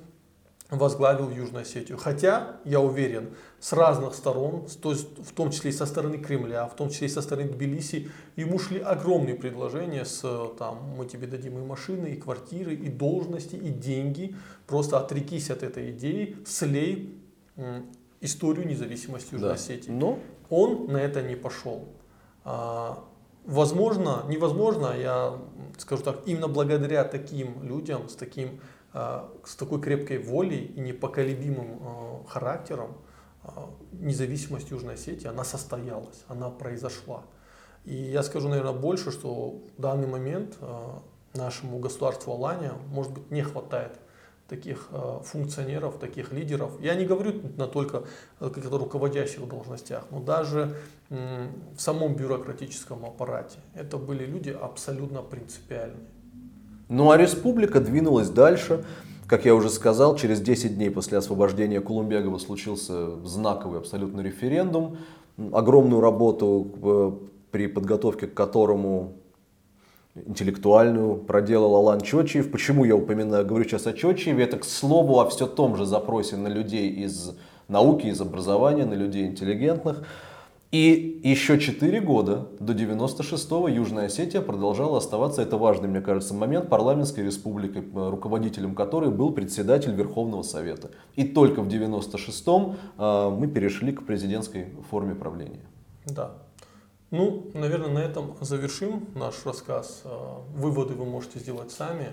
возглавил 0.69 1.29
Южную 1.29 1.63
Осетию. 1.63 1.97
Хотя, 1.97 2.57
я 2.63 2.79
уверен, 2.79 3.29
с 3.59 3.73
разных 3.73 4.13
сторон, 4.13 4.67
то 4.81 4.91
есть 4.91 5.07
в 5.17 5.33
том 5.33 5.51
числе 5.51 5.71
и 5.71 5.73
со 5.73 5.85
стороны 5.85 6.17
Кремля, 6.17 6.67
в 6.67 6.75
том 6.75 6.89
числе 6.89 7.07
и 7.07 7.09
со 7.09 7.21
стороны 7.21 7.49
Тбилиси, 7.49 8.11
ему 8.35 8.59
шли 8.59 8.79
огромные 8.79 9.35
предложения 9.35 10.05
с 10.05 10.21
там, 10.57 10.93
мы 10.97 11.05
тебе 11.05 11.27
дадим 11.27 11.57
и 11.57 11.65
машины, 11.65 12.07
и 12.07 12.15
квартиры, 12.15 12.75
и 12.75 12.89
должности, 12.89 13.55
и 13.55 13.69
деньги. 13.69 14.35
Просто 14.67 14.99
отрекись 14.99 15.49
от 15.49 15.63
этой 15.63 15.91
идеи, 15.91 16.37
слей 16.45 17.15
историю 18.21 18.67
независимости 18.67 19.33
Южной 19.33 19.49
да. 19.49 19.55
Осетии. 19.55 19.91
Но 19.91 20.19
он 20.49 20.87
на 20.87 20.97
это 20.97 21.21
не 21.21 21.35
пошел. 21.35 21.87
А, 22.43 23.03
возможно, 23.45 24.23
невозможно, 24.27 24.93
я 24.97 25.33
скажу 25.77 26.03
так, 26.03 26.21
именно 26.25 26.47
благодаря 26.47 27.03
таким 27.03 27.63
людям, 27.63 28.09
с 28.09 28.15
таким 28.15 28.59
с 28.93 29.55
такой 29.55 29.79
крепкой 29.81 30.17
волей 30.17 30.65
и 30.75 30.79
непоколебимым 30.79 31.79
а, 31.81 32.23
характером 32.27 32.97
а, 33.43 33.69
независимость 33.91 34.71
Южной 34.71 34.95
Осетии, 34.95 35.27
она 35.27 35.43
состоялась, 35.43 36.23
она 36.27 36.49
произошла. 36.49 37.23
И 37.85 37.93
я 37.93 38.23
скажу, 38.23 38.49
наверное, 38.49 38.73
больше, 38.73 39.11
что 39.11 39.61
в 39.77 39.81
данный 39.81 40.07
момент 40.07 40.57
нашему 41.33 41.79
государству 41.79 42.33
Алания, 42.33 42.73
может 42.89 43.13
быть, 43.13 43.31
не 43.31 43.41
хватает 43.41 43.97
таких 44.49 44.89
функционеров, 45.23 45.97
таких 45.97 46.33
лидеров. 46.33 46.79
Я 46.81 46.95
не 46.95 47.05
говорю 47.05 47.41
на 47.55 47.67
только 47.67 48.03
о 48.39 48.49
руководящих 48.49 49.47
должностях, 49.47 50.03
но 50.11 50.19
даже 50.19 50.75
в 51.09 51.79
самом 51.79 52.15
бюрократическом 52.15 53.05
аппарате. 53.05 53.59
Это 53.73 53.97
были 53.97 54.25
люди 54.25 54.49
абсолютно 54.49 55.21
принципиальные. 55.21 56.09
Ну 56.89 57.11
а 57.11 57.17
республика 57.17 57.79
двинулась 57.79 58.29
дальше. 58.29 58.83
Как 59.27 59.45
я 59.45 59.53
уже 59.53 59.69
сказал, 59.69 60.15
через 60.15 60.41
10 60.41 60.75
дней 60.75 60.89
после 60.89 61.19
освобождения 61.19 61.81
Кулумбегова 61.81 62.39
случился 62.39 63.15
знаковый 63.25 63.77
абсолютно 63.77 64.21
референдум. 64.21 64.97
Огромную 65.53 66.01
работу 66.01 66.71
э, 66.81 67.11
при 67.51 67.67
подготовке 67.67 68.25
к 68.25 68.33
которому 68.33 69.13
интеллектуальную 70.15 71.17
проделал 71.17 71.75
Алан 71.75 72.01
Чочиев. 72.01 72.51
Почему 72.51 72.83
я 72.85 72.95
упоминаю, 72.95 73.45
говорю 73.45 73.65
сейчас 73.65 73.85
о 73.85 73.93
Чочиеве? 73.93 74.43
Это, 74.43 74.57
к 74.57 74.65
слову, 74.65 75.19
о 75.19 75.29
все 75.29 75.45
том 75.45 75.75
же 75.75 75.85
запросе 75.85 76.37
на 76.37 76.47
людей 76.47 76.89
из 76.89 77.35
науки, 77.67 78.07
из 78.07 78.19
образования, 78.19 78.85
на 78.85 78.95
людей 78.95 79.27
интеллигентных. 79.27 80.03
И 80.71 81.19
еще 81.23 81.59
4 81.59 81.99
года, 82.01 82.47
до 82.59 82.73
96-го, 82.73 83.67
Южная 83.67 84.05
Осетия 84.05 84.39
продолжала 84.39 84.99
оставаться, 84.99 85.41
это 85.41 85.57
важный, 85.57 85.89
мне 85.89 85.99
кажется, 85.99 86.35
момент, 86.35 86.69
парламентской 86.69 87.21
республикой, 87.21 87.81
э, 87.81 88.09
руководителем 88.09 88.75
которой 88.75 89.09
был 89.09 89.31
председатель 89.31 89.91
Верховного 89.95 90.43
Совета. 90.43 90.91
И 91.15 91.23
только 91.27 91.63
в 91.63 91.67
96-м 91.67 92.77
э, 92.99 93.29
мы 93.31 93.47
перешли 93.47 93.91
к 93.93 94.05
президентской 94.05 94.67
форме 94.91 95.15
правления. 95.15 95.65
Да. 96.05 96.33
Ну, 97.09 97.49
наверное, 97.55 97.89
на 97.89 97.99
этом 97.99 98.35
завершим 98.39 99.07
наш 99.15 99.43
рассказ. 99.47 100.03
Э, 100.05 100.09
выводы 100.53 100.93
вы 100.93 101.05
можете 101.05 101.39
сделать 101.39 101.71
сами. 101.71 102.09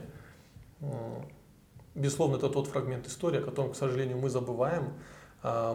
Безусловно, 1.95 2.37
это 2.37 2.49
тот 2.49 2.69
фрагмент 2.69 3.07
истории, 3.07 3.41
о 3.41 3.43
котором, 3.43 3.73
к 3.73 3.77
сожалению, 3.77 4.17
мы 4.17 4.31
забываем. 4.31 4.95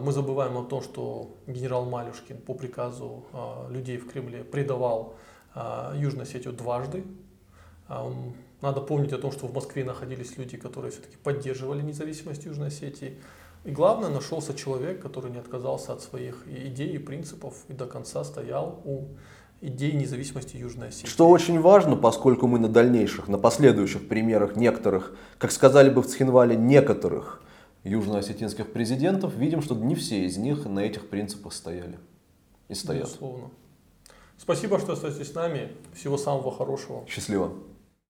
Мы 0.02 0.12
забываем 0.12 0.58
о 0.58 0.64
том, 0.64 0.82
что 0.82 1.30
генерал 1.46 1.86
Малюшкин 1.86 2.38
по 2.42 2.52
приказу 2.52 3.24
людей 3.70 3.96
в 3.96 4.06
Кремле 4.06 4.44
предавал 4.44 5.14
Южную 5.94 6.24
Осетию 6.24 6.52
дважды. 6.52 7.04
Надо 8.60 8.80
помнить 8.82 9.12
о 9.14 9.18
том, 9.18 9.32
что 9.32 9.46
в 9.46 9.54
Москве 9.54 9.82
находились 9.84 10.36
люди, 10.36 10.58
которые 10.58 10.90
все-таки 10.90 11.16
поддерживали 11.16 11.80
независимость 11.80 12.44
Южной 12.44 12.68
Осетии. 12.68 13.18
И 13.64 13.70
главное, 13.70 14.10
нашелся 14.10 14.52
человек, 14.54 15.00
который 15.00 15.30
не 15.30 15.38
отказался 15.38 15.92
от 15.92 16.02
своих 16.02 16.46
идей 16.48 16.90
и 16.94 16.98
принципов 16.98 17.54
и 17.68 17.72
до 17.72 17.86
конца 17.86 18.24
стоял 18.24 18.82
у 18.84 19.06
идеи 19.62 19.92
независимости 19.92 20.56
Южной 20.56 20.88
Осетии. 20.88 21.06
Что 21.08 21.28
очень 21.28 21.60
важно, 21.60 21.96
поскольку 21.96 22.46
мы 22.46 22.58
на 22.58 22.68
дальнейших, 22.68 23.28
на 23.28 23.38
последующих 23.38 24.08
примерах 24.08 24.56
некоторых, 24.56 25.16
как 25.38 25.50
сказали 25.50 25.88
бы 25.88 26.02
в 26.02 26.08
Цхинвале, 26.08 26.56
некоторых 26.56 27.42
южноосетинских 27.84 28.72
президентов, 28.72 29.34
видим, 29.34 29.62
что 29.62 29.74
не 29.74 29.94
все 29.94 30.24
из 30.24 30.36
них 30.36 30.64
на 30.64 30.80
этих 30.80 31.08
принципах 31.08 31.52
стояли 31.52 31.98
и 32.68 32.74
стоят. 32.74 33.04
Безусловно. 33.04 33.50
Спасибо, 34.38 34.78
что 34.78 34.92
остаетесь 34.92 35.30
с 35.30 35.34
нами. 35.34 35.72
Всего 35.94 36.16
самого 36.16 36.52
хорошего. 36.52 37.04
Счастливо. 37.06 37.52